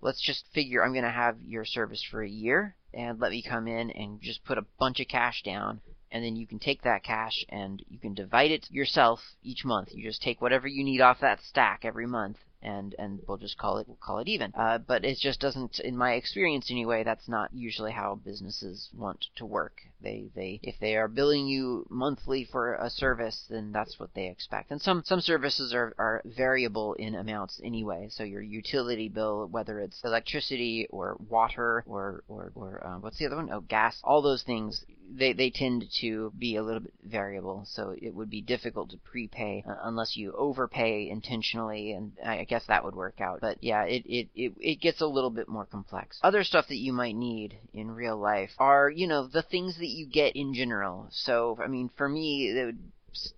let's 0.00 0.20
just 0.20 0.46
figure 0.52 0.82
I'm 0.82 0.92
going 0.92 1.04
to 1.04 1.10
have 1.10 1.36
your 1.42 1.64
service 1.64 2.02
for 2.02 2.22
a 2.22 2.28
year 2.28 2.76
and 2.92 3.20
let 3.20 3.30
me 3.30 3.42
come 3.42 3.68
in 3.68 3.90
and 3.90 4.20
just 4.20 4.44
put 4.44 4.58
a 4.58 4.66
bunch 4.78 5.00
of 5.00 5.08
cash 5.08 5.42
down 5.42 5.80
and 6.10 6.24
then 6.24 6.36
you 6.36 6.46
can 6.46 6.58
take 6.58 6.82
that 6.82 7.04
cash 7.04 7.44
and 7.48 7.82
you 7.88 7.98
can 7.98 8.14
divide 8.14 8.50
it 8.50 8.70
yourself 8.70 9.20
each 9.42 9.64
month. 9.64 9.90
You 9.92 10.02
just 10.02 10.22
take 10.22 10.40
whatever 10.40 10.66
you 10.66 10.82
need 10.82 11.00
off 11.00 11.20
that 11.20 11.40
stack 11.42 11.84
every 11.84 12.06
month 12.06 12.38
and 12.62 12.94
and 12.98 13.20
we'll 13.26 13.38
just 13.38 13.58
call 13.58 13.78
it 13.78 13.86
we'll 13.88 13.96
call 14.00 14.18
it 14.18 14.28
even. 14.28 14.52
Uh, 14.54 14.78
but 14.78 15.04
it 15.04 15.18
just 15.18 15.40
doesn't, 15.40 15.80
in 15.80 15.96
my 15.96 16.12
experience 16.12 16.70
anyway, 16.70 17.02
that's 17.02 17.28
not 17.28 17.52
usually 17.52 17.92
how 17.92 18.14
businesses 18.14 18.88
want 18.94 19.26
to 19.36 19.46
work. 19.46 19.80
They 20.02 20.30
they 20.34 20.60
if 20.62 20.78
they 20.80 20.96
are 20.96 21.08
billing 21.08 21.46
you 21.46 21.86
monthly 21.90 22.44
for 22.44 22.74
a 22.74 22.90
service, 22.90 23.46
then 23.50 23.72
that's 23.72 23.98
what 23.98 24.14
they 24.14 24.28
expect. 24.28 24.70
And 24.70 24.80
some 24.80 25.02
some 25.04 25.20
services 25.20 25.74
are 25.74 25.94
are 25.98 26.22
variable 26.24 26.94
in 26.94 27.14
amounts 27.14 27.60
anyway. 27.62 28.08
So 28.10 28.24
your 28.24 28.42
utility 28.42 29.08
bill, 29.08 29.46
whether 29.50 29.80
it's 29.80 30.00
electricity 30.04 30.86
or 30.90 31.16
water 31.28 31.84
or 31.86 32.24
or 32.28 32.52
or 32.54 32.86
uh, 32.86 32.98
what's 32.98 33.18
the 33.18 33.26
other 33.26 33.36
one? 33.36 33.50
Oh, 33.52 33.60
gas. 33.60 34.00
All 34.04 34.22
those 34.22 34.42
things 34.42 34.84
they 35.10 35.32
they 35.32 35.50
tend 35.50 35.86
to 36.00 36.32
be 36.38 36.56
a 36.56 36.62
little 36.62 36.80
bit 36.80 36.94
variable. 37.04 37.64
So 37.66 37.94
it 38.00 38.14
would 38.14 38.30
be 38.30 38.40
difficult 38.40 38.90
to 38.90 38.98
prepay 38.98 39.64
uh, 39.68 39.74
unless 39.82 40.16
you 40.16 40.32
overpay 40.32 41.08
intentionally, 41.08 41.92
and 41.92 42.12
I 42.24 42.44
guess 42.44 42.64
that 42.66 42.84
would 42.84 42.94
work 42.94 43.20
out. 43.20 43.40
But 43.40 43.58
yeah, 43.62 43.84
it, 43.84 44.04
it 44.06 44.28
it 44.34 44.52
it 44.60 44.80
gets 44.80 45.00
a 45.00 45.06
little 45.06 45.30
bit 45.30 45.48
more 45.48 45.66
complex. 45.66 46.18
Other 46.22 46.44
stuff 46.44 46.68
that 46.68 46.76
you 46.76 46.92
might 46.92 47.16
need 47.16 47.58
in 47.72 47.90
real 47.90 48.16
life 48.16 48.50
are 48.58 48.90
you 48.90 49.06
know 49.06 49.26
the 49.26 49.42
things 49.42 49.76
that 49.78 49.88
you 49.88 50.06
get 50.06 50.36
in 50.36 50.54
general. 50.54 51.08
So 51.10 51.58
I 51.62 51.66
mean, 51.66 51.90
for 51.96 52.08
me, 52.08 52.48
it 52.48 52.64
would 52.64 52.78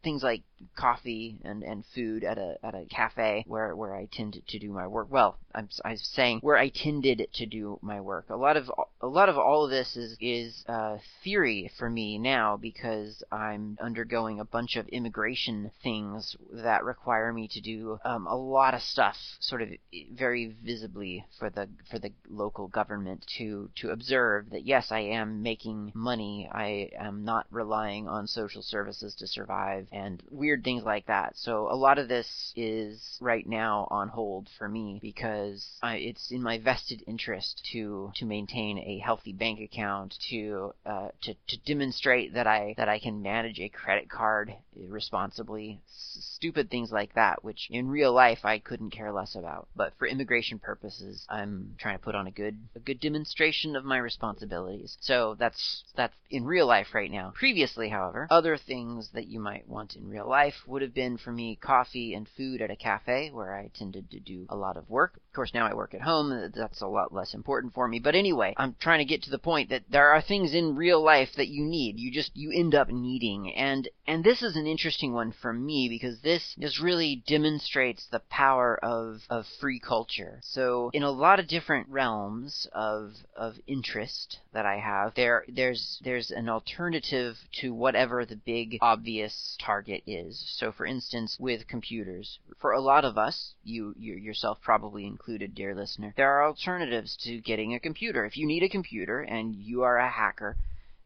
things 0.02 0.22
like 0.22 0.42
coffee 0.76 1.38
and, 1.44 1.62
and 1.62 1.84
food 1.94 2.24
at 2.24 2.38
a 2.38 2.56
at 2.62 2.74
a 2.74 2.84
cafe 2.86 3.44
where 3.46 3.74
where 3.74 3.94
I 3.94 4.08
tend 4.12 4.40
to 4.46 4.58
do 4.58 4.70
my 4.70 4.86
work. 4.86 5.08
Well, 5.10 5.38
I'm 5.54 5.68
I'm 5.84 5.96
saying 5.96 6.40
where 6.40 6.56
I 6.56 6.68
tended 6.68 7.28
to 7.34 7.46
do 7.46 7.78
my 7.82 8.00
work. 8.00 8.26
A 8.30 8.36
lot 8.36 8.56
of 8.56 8.70
a 9.00 9.06
lot 9.06 9.28
of 9.28 9.36
all 9.36 9.64
of 9.64 9.70
this 9.70 9.96
is 9.96 10.16
is 10.20 10.64
uh, 10.68 10.98
theory 11.24 11.70
for 11.78 11.88
me 11.90 12.18
now 12.18 12.56
because 12.56 13.22
I'm 13.30 13.78
undergoing 13.80 14.40
a 14.40 14.44
bunch 14.44 14.76
of 14.76 14.88
immigration 14.88 15.70
things 15.82 16.36
that 16.52 16.84
require 16.84 17.32
me 17.32 17.48
to 17.48 17.60
do 17.60 17.98
um, 18.04 18.26
a 18.26 18.36
lot 18.36 18.74
of 18.74 18.82
stuff, 18.82 19.16
sort 19.40 19.62
of 19.62 19.68
very 20.12 20.56
visibly 20.64 21.24
for 21.38 21.50
the 21.50 21.68
for 21.90 21.98
the 21.98 22.12
local 22.28 22.68
government 22.68 23.24
to 23.38 23.70
to 23.76 23.90
observe 23.90 24.50
that 24.50 24.64
yes, 24.64 24.90
I 24.90 25.00
am 25.00 25.42
making 25.42 25.92
money. 25.94 26.48
I 26.50 26.90
am 26.98 27.24
not 27.24 27.46
relying 27.50 28.08
on 28.08 28.26
social 28.26 28.62
services 28.62 29.14
to 29.16 29.26
survive 29.26 29.88
and 29.92 30.22
weird 30.30 30.51
weird 30.52 30.64
things 30.64 30.84
like 30.84 31.06
that. 31.06 31.32
So 31.36 31.68
a 31.70 31.74
lot 31.74 31.98
of 31.98 32.08
this 32.08 32.52
is 32.54 33.16
right 33.22 33.46
now 33.46 33.88
on 33.90 34.08
hold 34.08 34.48
for 34.58 34.68
me 34.68 34.98
because 35.00 35.66
I, 35.82 35.96
it's 35.96 36.30
in 36.30 36.42
my 36.42 36.58
vested 36.58 37.02
interest 37.06 37.66
to 37.72 38.12
to 38.16 38.26
maintain 38.26 38.76
a 38.78 38.98
healthy 38.98 39.32
bank 39.32 39.60
account, 39.60 40.14
to 40.28 40.74
uh, 40.84 41.08
to 41.22 41.34
to 41.48 41.56
demonstrate 41.64 42.34
that 42.34 42.46
I 42.46 42.74
that 42.76 42.88
I 42.90 42.98
can 42.98 43.22
manage 43.22 43.60
a 43.60 43.70
credit 43.70 44.10
card 44.10 44.52
responsibly. 44.76 45.80
S- 45.86 46.18
stupid 46.42 46.70
things 46.70 46.90
like 46.92 47.14
that, 47.14 47.42
which 47.42 47.68
in 47.70 47.88
real 47.88 48.12
life 48.12 48.44
I 48.44 48.58
couldn't 48.58 48.90
care 48.90 49.12
less 49.12 49.34
about. 49.34 49.68
But 49.74 49.94
for 49.98 50.06
immigration 50.06 50.58
purposes, 50.58 51.24
I'm 51.30 51.76
trying 51.78 51.96
to 51.96 52.04
put 52.04 52.14
on 52.14 52.26
a 52.26 52.30
good 52.30 52.58
a 52.74 52.80
good 52.80 53.00
demonstration 53.00 53.74
of 53.76 53.84
my 53.84 53.96
responsibilities. 53.96 54.98
So 55.00 55.34
that's 55.38 55.84
that's 55.96 56.14
in 56.30 56.44
real 56.44 56.66
life 56.66 56.88
right 56.94 57.10
now. 57.10 57.32
Previously, 57.34 57.88
however, 57.88 58.26
other 58.28 58.58
things 58.58 59.08
that 59.14 59.28
you 59.28 59.40
might 59.40 59.68
want 59.68 59.96
in 59.96 60.10
real 60.10 60.28
life 60.28 60.41
life 60.42 60.66
would 60.66 60.82
have 60.82 60.92
been 60.92 61.16
for 61.16 61.30
me 61.30 61.54
coffee 61.54 62.14
and 62.14 62.28
food 62.36 62.60
at 62.60 62.70
a 62.70 62.74
cafe 62.74 63.30
where 63.30 63.54
I 63.54 63.68
tended 63.68 64.10
to 64.10 64.18
do 64.18 64.44
a 64.48 64.56
lot 64.56 64.76
of 64.76 64.90
work. 64.90 65.20
Of 65.32 65.36
course, 65.36 65.54
now 65.54 65.66
I 65.66 65.72
work 65.72 65.94
at 65.94 66.02
home. 66.02 66.30
Uh, 66.30 66.48
that's 66.54 66.82
a 66.82 66.86
lot 66.86 67.14
less 67.14 67.32
important 67.32 67.72
for 67.72 67.88
me. 67.88 67.98
But 67.98 68.14
anyway, 68.14 68.52
I'm 68.58 68.76
trying 68.78 68.98
to 68.98 69.06
get 69.06 69.22
to 69.22 69.30
the 69.30 69.38
point 69.38 69.70
that 69.70 69.84
there 69.88 70.10
are 70.10 70.20
things 70.20 70.52
in 70.52 70.76
real 70.76 71.02
life 71.02 71.30
that 71.38 71.48
you 71.48 71.64
need. 71.64 71.98
You 71.98 72.12
just, 72.12 72.36
you 72.36 72.52
end 72.52 72.74
up 72.74 72.90
needing. 72.90 73.50
And, 73.54 73.88
and 74.06 74.22
this 74.22 74.42
is 74.42 74.56
an 74.56 74.66
interesting 74.66 75.14
one 75.14 75.32
for 75.32 75.54
me 75.54 75.88
because 75.88 76.20
this 76.20 76.54
just 76.58 76.80
really 76.80 77.24
demonstrates 77.26 78.06
the 78.10 78.20
power 78.28 78.78
of, 78.84 79.22
of 79.30 79.46
free 79.58 79.80
culture. 79.80 80.38
So 80.42 80.90
in 80.92 81.02
a 81.02 81.10
lot 81.10 81.40
of 81.40 81.48
different 81.48 81.88
realms 81.88 82.68
of, 82.72 83.12
of 83.34 83.54
interest 83.66 84.38
that 84.52 84.66
I 84.66 84.80
have, 84.80 85.14
there, 85.14 85.46
there's, 85.48 85.98
there's 86.04 86.30
an 86.30 86.50
alternative 86.50 87.36
to 87.62 87.72
whatever 87.72 88.26
the 88.26 88.36
big 88.36 88.76
obvious 88.82 89.56
target 89.58 90.02
is 90.06 90.12
is. 90.32 90.42
So, 90.58 90.72
for 90.72 90.86
instance, 90.86 91.36
with 91.38 91.66
computers, 91.66 92.38
for 92.60 92.72
a 92.72 92.80
lot 92.80 93.04
of 93.04 93.18
us, 93.18 93.54
you, 93.64 93.94
you 93.98 94.14
yourself 94.14 94.58
probably 94.62 95.06
included, 95.06 95.21
dear 95.54 95.74
listener, 95.74 96.12
there 96.16 96.30
are 96.30 96.44
alternatives 96.44 97.16
to 97.16 97.38
getting 97.38 97.74
a 97.74 97.80
computer. 97.80 98.24
If 98.24 98.36
you 98.36 98.46
need 98.46 98.62
a 98.62 98.68
computer 98.68 99.20
and 99.20 99.54
you 99.54 99.82
are 99.82 99.96
a 99.96 100.10
hacker, 100.10 100.56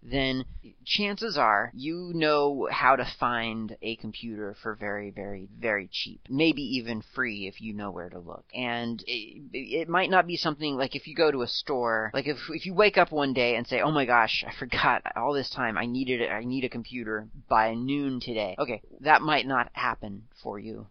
then 0.02 0.44
chances 0.84 1.36
are 1.36 1.72
you 1.74 2.12
know 2.14 2.68
how 2.70 2.96
to 2.96 3.04
find 3.18 3.76
a 3.82 3.96
computer 3.96 4.54
for 4.62 4.74
very, 4.74 5.10
very, 5.10 5.48
very 5.58 5.88
cheap. 5.90 6.20
Maybe 6.28 6.62
even 6.62 7.02
free 7.14 7.46
if 7.46 7.60
you 7.60 7.74
know 7.74 7.90
where 7.90 8.08
to 8.08 8.18
look. 8.18 8.44
And 8.54 9.02
it, 9.06 9.42
it 9.52 9.88
might 9.88 10.10
not 10.10 10.26
be 10.26 10.36
something 10.36 10.76
like 10.76 10.94
if 10.94 11.06
you 11.08 11.14
go 11.14 11.30
to 11.30 11.42
a 11.42 11.48
store, 11.48 12.10
like 12.14 12.26
if, 12.26 12.38
if 12.50 12.66
you 12.66 12.74
wake 12.74 12.96
up 12.96 13.10
one 13.10 13.32
day 13.32 13.56
and 13.56 13.66
say, 13.66 13.80
oh 13.80 13.90
my 13.90 14.04
gosh, 14.04 14.44
I 14.46 14.52
forgot 14.58 15.02
all 15.16 15.32
this 15.32 15.50
time 15.50 15.76
I 15.76 15.86
needed 15.86 16.20
it, 16.20 16.30
I 16.30 16.44
need 16.44 16.64
a 16.64 16.68
computer 16.68 17.28
by 17.48 17.74
noon 17.74 18.20
today. 18.20 18.54
Okay, 18.58 18.82
that 19.00 19.22
might 19.22 19.46
not 19.46 19.70
happen 19.72 20.24
for 20.42 20.58
you 20.58 20.86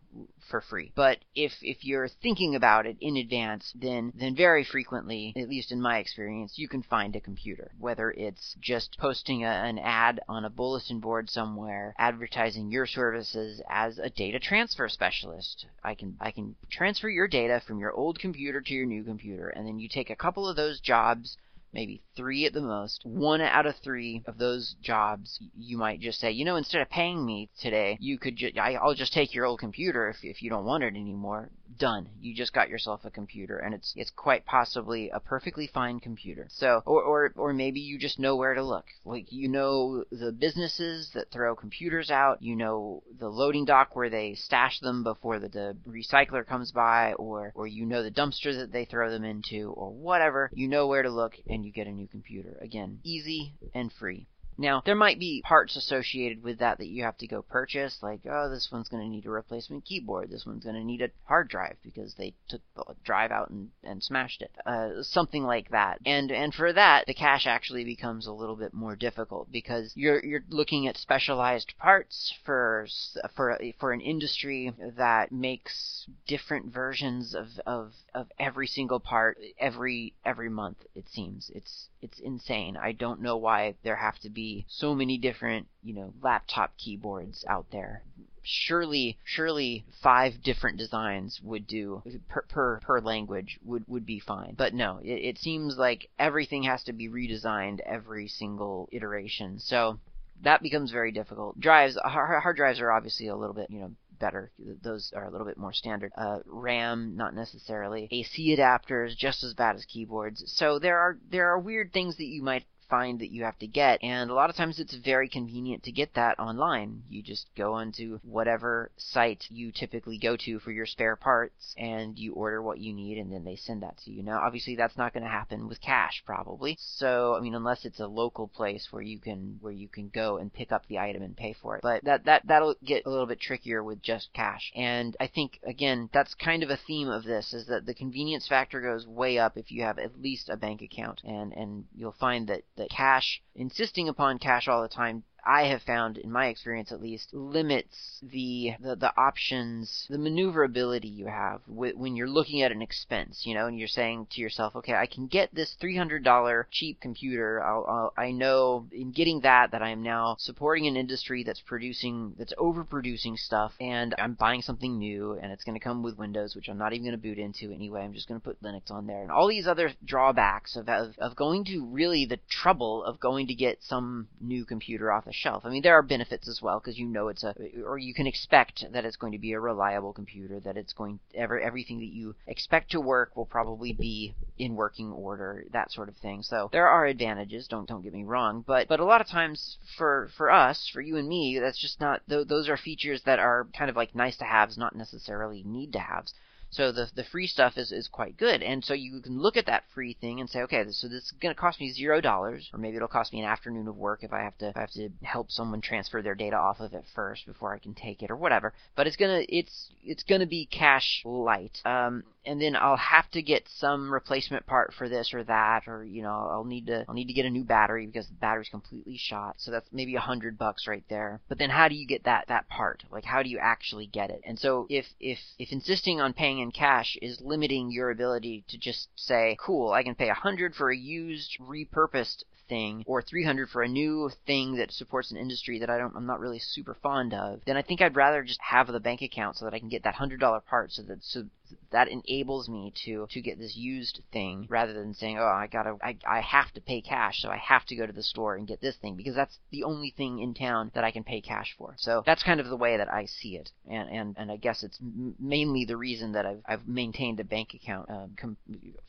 for 0.49 0.61
free. 0.61 0.91
But 0.95 1.19
if 1.35 1.53
if 1.61 1.83
you're 1.83 2.07
thinking 2.07 2.55
about 2.55 2.85
it 2.85 2.97
in 3.01 3.17
advance, 3.17 3.71
then 3.75 4.11
then 4.15 4.35
very 4.35 4.63
frequently, 4.63 5.33
at 5.35 5.49
least 5.49 5.71
in 5.71 5.81
my 5.81 5.97
experience, 5.97 6.57
you 6.57 6.67
can 6.67 6.83
find 6.83 7.15
a 7.15 7.19
computer. 7.19 7.71
Whether 7.79 8.11
it's 8.11 8.55
just 8.59 8.97
posting 8.97 9.43
a, 9.43 9.47
an 9.47 9.79
ad 9.79 10.19
on 10.27 10.45
a 10.45 10.49
bulletin 10.49 10.99
board 10.99 11.29
somewhere 11.29 11.93
advertising 11.97 12.71
your 12.71 12.85
services 12.85 13.61
as 13.69 13.97
a 13.99 14.09
data 14.09 14.39
transfer 14.39 14.87
specialist. 14.89 15.65
I 15.83 15.95
can 15.95 16.17
I 16.19 16.31
can 16.31 16.55
transfer 16.69 17.09
your 17.09 17.27
data 17.27 17.61
from 17.65 17.79
your 17.79 17.91
old 17.91 18.19
computer 18.19 18.61
to 18.61 18.73
your 18.73 18.85
new 18.85 19.03
computer 19.03 19.49
and 19.49 19.67
then 19.67 19.79
you 19.79 19.89
take 19.89 20.09
a 20.09 20.15
couple 20.15 20.47
of 20.47 20.55
those 20.55 20.79
jobs 20.79 21.37
maybe 21.75 22.01
three 22.15 22.45
at 22.45 22.53
the 22.53 22.61
most. 22.61 23.01
One 23.05 23.41
out 23.41 23.65
of 23.65 23.75
three 23.83 24.23
of 24.25 24.37
those 24.37 24.75
jobs, 24.81 25.39
you 25.55 25.77
might 25.77 25.99
just 25.99 26.19
say, 26.19 26.31
you 26.31 26.45
know, 26.45 26.55
instead 26.55 26.81
of 26.81 26.89
paying 26.89 27.23
me 27.23 27.49
today, 27.61 27.97
you 27.99 28.17
could 28.17 28.37
just, 28.37 28.57
I'll 28.57 28.95
just 28.95 29.13
take 29.13 29.33
your 29.33 29.45
old 29.45 29.59
computer 29.59 30.09
if, 30.09 30.23
if 30.23 30.41
you 30.41 30.49
don't 30.49 30.65
want 30.65 30.83
it 30.83 30.95
anymore 30.95 31.51
done. 31.77 32.09
You 32.21 32.35
just 32.35 32.53
got 32.53 32.69
yourself 32.69 33.01
a 33.05 33.11
computer, 33.11 33.57
and 33.57 33.73
it's 33.73 33.93
it's 33.95 34.11
quite 34.11 34.45
possibly 34.45 35.09
a 35.09 35.19
perfectly 35.19 35.67
fine 35.67 35.99
computer. 35.99 36.47
So, 36.49 36.81
or 36.85 37.03
or 37.03 37.33
or 37.35 37.53
maybe 37.53 37.79
you 37.79 37.97
just 37.97 38.19
know 38.19 38.35
where 38.35 38.53
to 38.53 38.63
look. 38.63 38.85
Like 39.03 39.31
you 39.31 39.47
know 39.47 40.03
the 40.11 40.31
businesses 40.31 41.11
that 41.13 41.31
throw 41.31 41.55
computers 41.55 42.11
out. 42.11 42.41
You 42.41 42.55
know 42.55 43.03
the 43.19 43.29
loading 43.29 43.65
dock 43.65 43.95
where 43.95 44.09
they 44.09 44.35
stash 44.35 44.79
them 44.79 45.03
before 45.03 45.39
the, 45.39 45.49
the 45.49 45.75
recycler 45.87 46.45
comes 46.45 46.71
by, 46.71 47.13
or 47.13 47.51
or 47.55 47.67
you 47.67 47.85
know 47.85 48.03
the 48.03 48.11
dumpster 48.11 48.55
that 48.57 48.71
they 48.71 48.85
throw 48.85 49.11
them 49.11 49.23
into, 49.23 49.71
or 49.71 49.91
whatever. 49.91 50.49
You 50.53 50.67
know 50.67 50.87
where 50.87 51.03
to 51.03 51.09
look, 51.09 51.35
and 51.47 51.64
you 51.65 51.71
get 51.71 51.87
a 51.87 51.91
new 51.91 52.07
computer. 52.07 52.57
Again, 52.61 52.99
easy 53.03 53.53
and 53.73 53.91
free. 53.91 54.27
Now, 54.57 54.81
there 54.85 54.95
might 54.95 55.19
be 55.19 55.41
parts 55.41 55.75
associated 55.75 56.41
with 56.41 56.59
that 56.59 56.77
that 56.77 56.87
you 56.87 57.03
have 57.03 57.17
to 57.17 57.27
go 57.27 57.41
purchase, 57.41 58.01
like, 58.01 58.21
oh, 58.29 58.49
this 58.49 58.71
one's 58.71 58.87
going 58.87 59.03
to 59.03 59.09
need 59.09 59.25
a 59.25 59.29
replacement 59.29 59.83
keyboard, 59.83 60.29
this 60.29 60.45
one's 60.45 60.63
going 60.63 60.75
to 60.75 60.83
need 60.83 61.01
a 61.01 61.09
hard 61.25 61.49
drive 61.49 61.75
because 61.83 62.13
they 62.15 62.33
took 62.47 62.61
the 62.75 62.95
drive 63.03 63.31
out 63.31 63.49
and, 63.49 63.71
and 63.83 64.01
smashed 64.01 64.41
it, 64.41 64.51
uh, 64.65 65.03
something 65.03 65.43
like 65.43 65.69
that. 65.71 65.99
And 66.05 66.31
and 66.31 66.53
for 66.53 66.71
that, 66.71 67.05
the 67.05 67.13
cash 67.13 67.45
actually 67.45 67.83
becomes 67.83 68.27
a 68.27 68.31
little 68.33 68.55
bit 68.55 68.73
more 68.73 68.95
difficult 68.95 69.51
because 69.51 69.91
you're 69.95 70.23
you're 70.23 70.45
looking 70.49 70.87
at 70.87 70.97
specialized 70.97 71.73
parts 71.77 72.33
for 72.45 72.87
for 73.35 73.59
for 73.79 73.91
an 73.91 74.01
industry 74.01 74.73
that 74.95 75.31
makes 75.31 76.07
different 76.27 76.73
versions 76.73 77.35
of 77.35 77.47
of 77.65 77.93
of 78.13 78.31
every 78.39 78.67
single 78.67 78.99
part 78.99 79.37
every 79.59 80.13
every 80.23 80.49
month. 80.49 80.77
It 80.95 81.09
seems 81.09 81.51
it's 81.53 81.89
it's 82.01 82.19
insane. 82.19 82.77
I 82.77 82.91
don't 82.91 83.21
know 83.21 83.35
why 83.35 83.75
there 83.83 83.95
have 83.95 84.19
to 84.19 84.29
be 84.29 84.44
so 84.67 84.95
many 84.95 85.17
different 85.17 85.67
you 85.83 85.93
know 85.93 86.13
laptop 86.21 86.75
keyboards 86.77 87.43
out 87.47 87.65
there 87.71 88.03
surely 88.43 89.17
surely 89.23 89.83
five 90.03 90.33
different 90.43 90.77
designs 90.77 91.39
would 91.41 91.65
do 91.65 92.01
per 92.29 92.41
per, 92.43 92.79
per 92.81 92.99
language 93.01 93.59
would 93.63 93.83
would 93.87 94.05
be 94.05 94.19
fine 94.19 94.53
but 94.55 94.73
no 94.73 94.99
it, 95.03 95.13
it 95.29 95.37
seems 95.37 95.77
like 95.77 96.09
everything 96.19 96.63
has 96.63 96.83
to 96.83 96.93
be 96.93 97.09
redesigned 97.09 97.79
every 97.81 98.27
single 98.27 98.87
iteration 98.91 99.59
so 99.59 99.99
that 100.41 100.61
becomes 100.61 100.91
very 100.91 101.11
difficult. 101.11 101.59
Drives, 101.59 101.97
hard 102.03 102.57
drives 102.57 102.79
are 102.79 102.91
obviously 102.91 103.27
a 103.27 103.35
little 103.35 103.55
bit, 103.55 103.69
you 103.69 103.79
know, 103.79 103.91
better. 104.19 104.51
Those 104.81 105.11
are 105.15 105.25
a 105.25 105.31
little 105.31 105.47
bit 105.47 105.57
more 105.57 105.73
standard. 105.73 106.11
Uh, 106.17 106.39
RAM, 106.45 107.15
not 107.15 107.33
necessarily. 107.33 108.07
AC 108.11 108.55
adapters, 108.55 109.15
just 109.15 109.43
as 109.43 109.53
bad 109.53 109.75
as 109.75 109.85
keyboards. 109.85 110.43
So 110.47 110.79
there 110.79 110.97
are 110.97 111.17
there 111.29 111.49
are 111.49 111.59
weird 111.59 111.93
things 111.93 112.17
that 112.17 112.25
you 112.25 112.43
might 112.43 112.65
find 112.89 113.19
that 113.19 113.31
you 113.31 113.43
have 113.43 113.57
to 113.59 113.67
get. 113.67 114.03
And 114.03 114.29
a 114.29 114.33
lot 114.33 114.49
of 114.49 114.55
times 114.55 114.79
it's 114.79 114.95
very 114.95 115.29
convenient 115.29 115.83
to 115.83 115.91
get 115.91 116.13
that 116.15 116.39
online. 116.39 117.03
You 117.09 117.21
just 117.21 117.47
go 117.55 117.73
onto 117.73 118.19
whatever 118.23 118.91
site 118.97 119.45
you 119.49 119.71
typically 119.71 120.17
go 120.17 120.37
to 120.37 120.59
for 120.59 120.71
your 120.71 120.85
spare 120.85 121.15
parts 121.15 121.73
and 121.77 122.17
you 122.17 122.33
order 122.33 122.61
what 122.61 122.79
you 122.79 122.93
need 122.93 123.17
and 123.17 123.31
then 123.31 123.43
they 123.43 123.55
send 123.55 123.83
that 123.83 123.97
to 124.05 124.11
you. 124.11 124.23
Now, 124.23 124.39
obviously 124.39 124.75
that's 124.75 124.97
not 124.97 125.13
going 125.13 125.23
to 125.23 125.29
happen 125.29 125.67
with 125.67 125.81
cash 125.81 126.23
probably. 126.25 126.77
So, 126.79 127.35
I 127.35 127.41
mean, 127.41 127.55
unless 127.55 127.85
it's 127.85 127.99
a 127.99 128.07
local 128.07 128.47
place 128.47 128.87
where 128.91 129.01
you 129.01 129.19
can, 129.19 129.57
where 129.61 129.73
you 129.73 129.87
can 129.87 130.09
go 130.09 130.37
and 130.37 130.53
pick 130.53 130.71
up 130.71 130.85
the 130.87 130.99
item 130.99 131.21
and 131.21 131.35
pay 131.35 131.53
for 131.61 131.75
it. 131.77 131.81
But 131.81 132.03
that, 132.03 132.25
that, 132.25 132.43
that'll 132.47 132.75
get 132.83 133.05
a 133.05 133.09
little 133.09 133.25
bit 133.25 133.39
trickier 133.39 133.83
with 133.83 134.01
just 134.01 134.33
cash. 134.33 134.71
And 134.75 135.15
I 135.19 135.27
think, 135.27 135.59
again, 135.63 136.09
that's 136.13 136.33
kind 136.33 136.63
of 136.63 136.69
a 136.69 136.79
theme 136.87 137.09
of 137.09 137.23
this 137.23 137.53
is 137.53 137.67
that 137.67 137.85
the 137.85 137.93
convenience 137.93 138.47
factor 138.47 138.81
goes 138.81 139.07
way 139.07 139.37
up 139.37 139.57
if 139.57 139.71
you 139.71 139.83
have 139.83 139.99
at 139.99 140.21
least 140.21 140.49
a 140.49 140.57
bank 140.57 140.81
account. 140.81 141.21
And, 141.23 141.53
and 141.53 141.85
you'll 141.95 142.15
find 142.19 142.47
that, 142.47 142.63
that 142.77 142.89
cash, 142.89 143.41
insisting 143.55 144.09
upon 144.09 144.39
cash 144.39 144.67
all 144.67 144.81
the 144.81 144.87
time 144.87 145.23
I 145.45 145.67
have 145.67 145.81
found, 145.83 146.17
in 146.17 146.31
my 146.31 146.47
experience 146.47 146.91
at 146.91 147.01
least, 147.01 147.33
limits 147.33 148.19
the 148.21 148.73
the, 148.79 148.95
the 148.95 149.13
options, 149.17 150.05
the 150.09 150.17
maneuverability 150.17 151.07
you 151.07 151.27
have 151.27 151.61
when 151.67 152.15
you're 152.15 152.29
looking 152.29 152.61
at 152.61 152.71
an 152.71 152.81
expense, 152.81 153.45
you 153.45 153.53
know, 153.53 153.67
and 153.67 153.77
you're 153.77 153.87
saying 153.87 154.27
to 154.31 154.41
yourself, 154.41 154.75
okay, 154.75 154.93
I 154.93 155.05
can 155.05 155.27
get 155.27 155.53
this 155.53 155.75
$300 155.81 156.65
cheap 156.71 156.99
computer. 156.99 157.63
I'll, 157.63 157.85
I'll, 157.87 158.13
I 158.17 158.31
know 158.31 158.87
in 158.91 159.11
getting 159.11 159.41
that 159.41 159.71
that 159.71 159.81
I 159.81 159.89
am 159.89 160.03
now 160.03 160.35
supporting 160.39 160.87
an 160.87 160.97
industry 160.97 161.43
that's 161.43 161.61
producing, 161.61 162.33
that's 162.37 162.53
overproducing 162.55 163.37
stuff, 163.37 163.73
and 163.79 164.15
I'm 164.17 164.33
buying 164.33 164.61
something 164.61 164.97
new, 164.97 165.33
and 165.41 165.51
it's 165.51 165.63
going 165.63 165.77
to 165.77 165.83
come 165.83 166.03
with 166.03 166.17
Windows, 166.17 166.55
which 166.55 166.69
I'm 166.69 166.77
not 166.77 166.93
even 166.93 167.05
going 167.05 167.19
to 167.19 167.21
boot 167.21 167.37
into 167.37 167.71
anyway. 167.71 168.03
I'm 168.03 168.13
just 168.13 168.27
going 168.27 168.39
to 168.39 168.43
put 168.43 168.61
Linux 168.61 168.91
on 168.91 169.07
there, 169.07 169.21
and 169.21 169.31
all 169.31 169.47
these 169.47 169.67
other 169.67 169.91
drawbacks 170.03 170.75
of, 170.75 170.89
of 170.89 171.15
of 171.19 171.35
going 171.35 171.65
to 171.65 171.85
really 171.85 172.25
the 172.25 172.39
trouble 172.49 173.03
of 173.03 173.19
going 173.19 173.47
to 173.47 173.55
get 173.55 173.83
some 173.83 174.27
new 174.41 174.65
computer 174.65 175.11
off 175.11 175.25
the 175.25 175.33
shelf. 175.35 175.65
I 175.65 175.69
mean, 175.69 175.81
there 175.81 175.93
are 175.93 176.01
benefits 176.01 176.47
as 176.47 176.61
well 176.61 176.79
because 176.79 176.97
you 176.97 177.05
know 177.05 177.27
it's 177.27 177.43
a, 177.43 177.53
or 177.85 177.97
you 177.97 178.13
can 178.13 178.27
expect 178.27 178.85
that 178.91 179.05
it's 179.05 179.15
going 179.15 179.33
to 179.33 179.37
be 179.37 179.53
a 179.53 179.59
reliable 179.59 180.13
computer, 180.13 180.59
that 180.61 180.77
it's 180.77 180.93
going 180.93 181.19
ever 181.33 181.59
everything 181.59 181.99
that 181.99 182.05
you 182.13 182.35
expect 182.47 182.91
to 182.91 183.01
work 183.01 183.35
will 183.35 183.45
probably 183.45 183.93
be 183.93 184.33
in 184.57 184.75
working 184.75 185.11
order, 185.11 185.65
that 185.71 185.91
sort 185.91 186.09
of 186.09 186.15
thing. 186.17 186.41
So 186.41 186.69
there 186.71 186.87
are 186.87 187.05
advantages. 187.05 187.67
Don't 187.67 187.87
don't 187.87 188.03
get 188.03 188.13
me 188.13 188.23
wrong, 188.23 188.63
but 188.65 188.87
but 188.87 188.99
a 188.99 189.05
lot 189.05 189.21
of 189.21 189.27
times 189.27 189.77
for 189.97 190.29
for 190.37 190.49
us, 190.49 190.89
for 190.93 191.01
you 191.01 191.17
and 191.17 191.27
me, 191.27 191.59
that's 191.59 191.79
just 191.79 191.99
not. 191.99 192.21
Those 192.27 192.69
are 192.69 192.77
features 192.77 193.21
that 193.25 193.39
are 193.39 193.67
kind 193.77 193.89
of 193.89 193.95
like 193.95 194.15
nice 194.15 194.37
to 194.37 194.45
haves, 194.45 194.77
not 194.77 194.95
necessarily 194.95 195.63
need 195.63 195.93
to 195.93 195.99
haves. 195.99 196.33
So 196.75 196.91
the 196.91 197.09
the 197.15 197.23
free 197.23 197.47
stuff 197.47 197.77
is, 197.77 197.91
is 197.93 198.09
quite 198.09 198.35
good. 198.35 198.61
And 198.61 198.83
so 198.83 198.93
you 198.93 199.21
can 199.21 199.39
look 199.39 199.55
at 199.55 199.65
that 199.67 199.85
free 199.93 200.13
thing 200.19 200.41
and 200.41 200.49
say, 200.49 200.61
okay, 200.63 200.83
so 200.91 201.07
this 201.07 201.23
is 201.23 201.31
going 201.39 201.55
to 201.55 201.59
cost 201.59 201.79
me 201.79 201.91
zero 201.91 202.19
dollars, 202.19 202.69
or 202.73 202.79
maybe 202.79 202.97
it'll 202.97 203.07
cost 203.07 203.31
me 203.31 203.39
an 203.39 203.45
afternoon 203.45 203.87
of 203.87 203.95
work 203.95 204.23
if 204.23 204.33
I 204.33 204.41
have 204.41 204.57
to 204.57 204.69
if 204.69 204.77
I 204.77 204.81
have 204.81 204.91
to 204.91 205.09
help 205.23 205.51
someone 205.51 205.79
transfer 205.79 206.21
their 206.21 206.35
data 206.35 206.57
off 206.57 206.81
of 206.81 206.93
it 206.93 207.05
first 207.13 207.45
before 207.45 207.73
I 207.73 207.79
can 207.79 207.93
take 207.93 208.21
it 208.21 208.29
or 208.29 208.35
whatever. 208.35 208.73
But 208.95 209.07
it's 209.07 209.15
gonna 209.15 209.45
it's 209.47 209.89
it's 210.03 210.23
gonna 210.23 210.47
be 210.47 210.65
cash 210.65 211.21
light. 211.23 211.81
Um, 211.85 212.23
and 212.45 212.61
then 212.61 212.75
I'll 212.75 212.97
have 212.97 213.29
to 213.31 213.41
get 213.41 213.67
some 213.67 214.11
replacement 214.11 214.65
part 214.65 214.93
for 214.93 215.09
this 215.09 215.33
or 215.33 215.43
that, 215.45 215.87
or 215.87 216.03
you 216.03 216.21
know, 216.21 216.47
I'll 216.51 216.63
need 216.63 216.87
to 216.87 217.05
I'll 217.07 217.15
need 217.15 217.27
to 217.27 217.33
get 217.33 217.45
a 217.45 217.49
new 217.49 217.63
battery 217.63 218.05
because 218.05 218.27
the 218.27 218.35
battery's 218.35 218.69
completely 218.69 219.17
shot. 219.17 219.55
So 219.57 219.71
that's 219.71 219.87
maybe 219.91 220.15
a 220.15 220.19
hundred 220.19 220.57
bucks 220.57 220.87
right 220.87 221.03
there. 221.09 221.41
But 221.47 221.57
then 221.57 221.69
how 221.69 221.87
do 221.87 221.95
you 221.95 222.05
get 222.05 222.25
that 222.25 222.45
that 222.47 222.67
part? 222.69 223.03
Like 223.11 223.25
how 223.25 223.43
do 223.43 223.49
you 223.49 223.59
actually 223.59 224.07
get 224.07 224.29
it? 224.29 224.41
And 224.45 224.59
so 224.59 224.87
if 224.89 225.05
if 225.19 225.39
if 225.57 225.71
insisting 225.71 226.21
on 226.21 226.33
paying 226.33 226.59
in 226.65 226.71
cash 226.71 227.17
is 227.21 227.39
limiting 227.41 227.91
your 227.91 228.09
ability 228.09 228.63
to 228.67 228.77
just 228.77 229.07
say, 229.15 229.55
cool, 229.59 229.91
I 229.91 230.03
can 230.03 230.15
pay 230.15 230.29
a 230.29 230.33
hundred 230.33 230.75
for 230.75 230.89
a 230.89 230.97
used 230.97 231.57
repurposed 231.59 232.43
thing 232.67 233.03
or 233.05 233.21
300 233.21 233.69
for 233.69 233.83
a 233.83 233.87
new 233.87 234.31
thing 234.47 234.75
that 234.75 234.91
supports 234.91 235.29
an 235.31 235.37
industry 235.37 235.79
that 235.79 235.89
I 235.89 235.99
don't 235.99 236.15
I'm 236.15 236.25
not 236.25 236.39
really 236.39 236.59
super 236.59 236.95
fond 236.95 237.33
of, 237.33 237.61
then 237.65 237.77
I 237.77 237.83
think 237.83 238.01
I'd 238.01 238.15
rather 238.15 238.43
just 238.43 238.61
have 238.61 238.87
the 238.87 238.99
bank 238.99 239.21
account 239.21 239.57
so 239.57 239.65
that 239.65 239.73
I 239.73 239.79
can 239.79 239.89
get 239.89 240.03
that 240.03 240.15
$100 240.15 240.65
part 240.65 240.91
so 240.91 241.03
that 241.03 241.23
so 241.23 241.45
that 241.91 242.07
enables 242.07 242.67
me 242.67 242.93
to 243.05 243.27
to 243.31 243.41
get 243.41 243.59
this 243.59 243.75
used 243.75 244.21
thing 244.31 244.67
rather 244.69 244.93
than 244.93 245.13
saying, 245.13 245.37
"Oh, 245.39 245.45
I 245.45 245.67
gotta, 245.67 245.97
I, 246.01 246.17
I 246.27 246.41
have 246.41 246.71
to 246.73 246.81
pay 246.81 247.01
cash, 247.01 247.41
so 247.41 247.49
I 247.49 247.57
have 247.57 247.85
to 247.85 247.95
go 247.95 248.05
to 248.05 248.13
the 248.13 248.23
store 248.23 248.55
and 248.55 248.67
get 248.67 248.81
this 248.81 248.95
thing 248.97 249.15
because 249.15 249.35
that's 249.35 249.59
the 249.71 249.83
only 249.83 250.13
thing 250.15 250.39
in 250.39 250.53
town 250.53 250.91
that 250.93 251.03
I 251.03 251.11
can 251.11 251.23
pay 251.23 251.41
cash 251.41 251.75
for." 251.77 251.95
So 251.97 252.23
that's 252.25 252.43
kind 252.43 252.59
of 252.59 252.67
the 252.67 252.77
way 252.77 252.97
that 252.97 253.11
I 253.11 253.25
see 253.25 253.55
it, 253.55 253.71
and 253.87 254.09
and, 254.09 254.35
and 254.37 254.51
I 254.51 254.57
guess 254.57 254.83
it's 254.83 254.99
m- 255.01 255.35
mainly 255.39 255.85
the 255.85 255.97
reason 255.97 256.33
that 256.33 256.45
I've 256.45 256.61
I've 256.65 256.87
maintained 256.87 257.39
a 257.39 257.43
bank 257.43 257.73
account 257.73 258.09
um, 258.09 258.35
com- 258.37 258.57